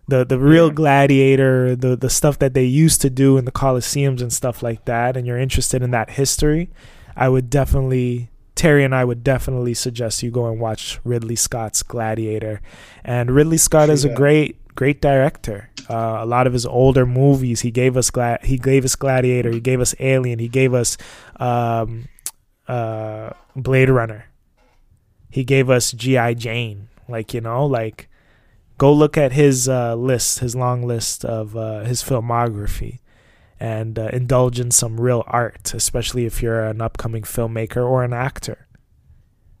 [0.08, 0.74] the the real Yeah.
[0.74, 4.84] gladiator the the stuff that they used to do in the coliseums and stuff like
[4.84, 6.70] that and you're interested in that history
[7.16, 11.82] i would definitely terry and i would definitely suggest you go and watch ridley scott's
[11.82, 12.60] gladiator.
[13.04, 15.70] And ridley scott is a great great director.
[15.88, 19.50] Uh, a lot of his older movies he gave us Gla- he gave us gladiator
[19.50, 20.96] he gave us alien he gave us
[21.40, 22.08] um,
[22.68, 24.26] uh, blade runner.
[25.30, 28.08] He gave us gi jane like you know like
[28.78, 33.00] go look at his uh, list, his long list of uh, his filmography,
[33.58, 38.12] and uh, indulge in some real art, especially if you're an upcoming filmmaker or an
[38.12, 38.66] actor.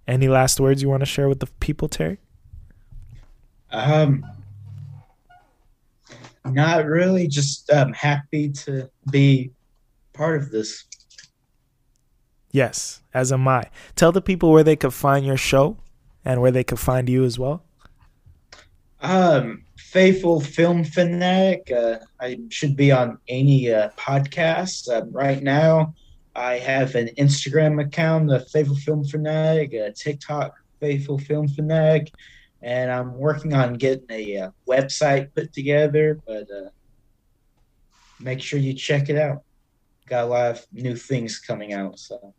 [0.06, 2.18] Any last words you want to share with the people, Terry?
[3.70, 4.24] Um,
[6.44, 7.26] not really.
[7.26, 9.50] Just um, happy to be
[10.12, 10.84] part of this.
[12.52, 13.64] Yes, as am I.
[13.96, 15.76] Tell the people where they could find your show
[16.24, 17.65] and where they could find you as well.
[19.00, 21.70] Um, faithful film fanatic.
[21.70, 24.88] Uh, I should be on any uh, podcast.
[24.88, 25.94] Uh, right now,
[26.34, 32.12] I have an Instagram account, the Faithful Film Fanatic, a TikTok Faithful Film Fanatic,
[32.60, 36.20] and I'm working on getting a uh, website put together.
[36.26, 36.68] But uh,
[38.20, 39.42] make sure you check it out.
[40.06, 41.98] Got a lot of new things coming out.
[41.98, 42.34] So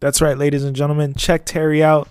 [0.00, 1.14] That's right, ladies and gentlemen.
[1.14, 2.08] Check Terry out.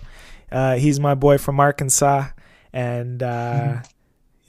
[0.50, 2.28] Uh, he's my boy from Arkansas,
[2.72, 3.82] and uh,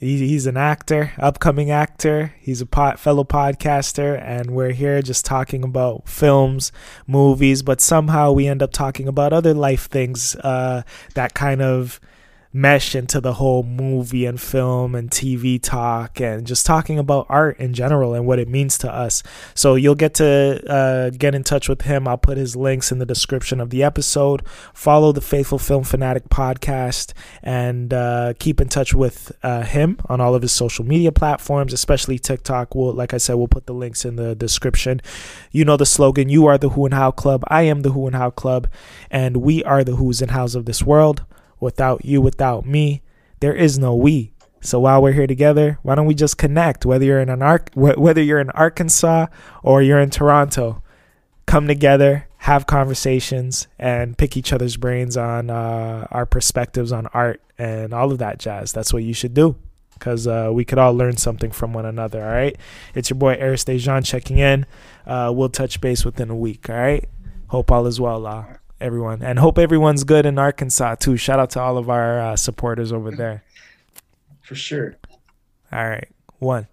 [0.00, 2.34] he, he's an actor, upcoming actor.
[2.40, 6.72] He's a pot, fellow podcaster, and we're here just talking about films,
[7.06, 10.82] movies, but somehow we end up talking about other life things uh,
[11.14, 12.00] that kind of
[12.52, 17.56] mesh into the whole movie and film and TV talk and just talking about art
[17.60, 19.22] in general and what it means to us.
[19.54, 22.08] So you'll get to uh, get in touch with him.
[22.08, 24.44] I'll put his links in the description of the episode.
[24.74, 27.12] Follow the Faithful Film Fanatic podcast
[27.42, 31.72] and uh, keep in touch with uh, him on all of his social media platforms,
[31.72, 32.74] especially TikTok.
[32.74, 35.00] We'll, like I said, we'll put the links in the description.
[35.52, 37.44] You know the slogan: "You are the Who and How Club.
[37.46, 38.66] I am the Who and How Club,
[39.08, 41.24] and we are the Who's and Hows of this world."
[41.60, 43.02] Without you, without me,
[43.40, 44.32] there is no we.
[44.62, 46.84] So while we're here together, why don't we just connect?
[46.84, 49.26] Whether you're in an Ar- whether you're in Arkansas
[49.62, 50.82] or you're in Toronto,
[51.46, 57.40] come together, have conversations, and pick each other's brains on uh, our perspectives on art
[57.58, 58.72] and all of that jazz.
[58.72, 59.56] That's what you should do
[59.94, 62.22] because uh, we could all learn something from one another.
[62.22, 62.56] All right,
[62.94, 64.66] it's your boy Aris checking in.
[65.06, 66.68] Uh, we'll touch base within a week.
[66.68, 67.08] All right,
[67.48, 68.26] hope all is well.
[68.26, 68.44] Uh,
[68.80, 69.22] everyone.
[69.22, 71.16] And hope everyone's good in arkansas too.
[71.16, 73.44] Shout out to all of our uh, supporters over there.
[74.42, 74.96] For sure.
[75.72, 76.08] all right.
[76.38, 76.66] One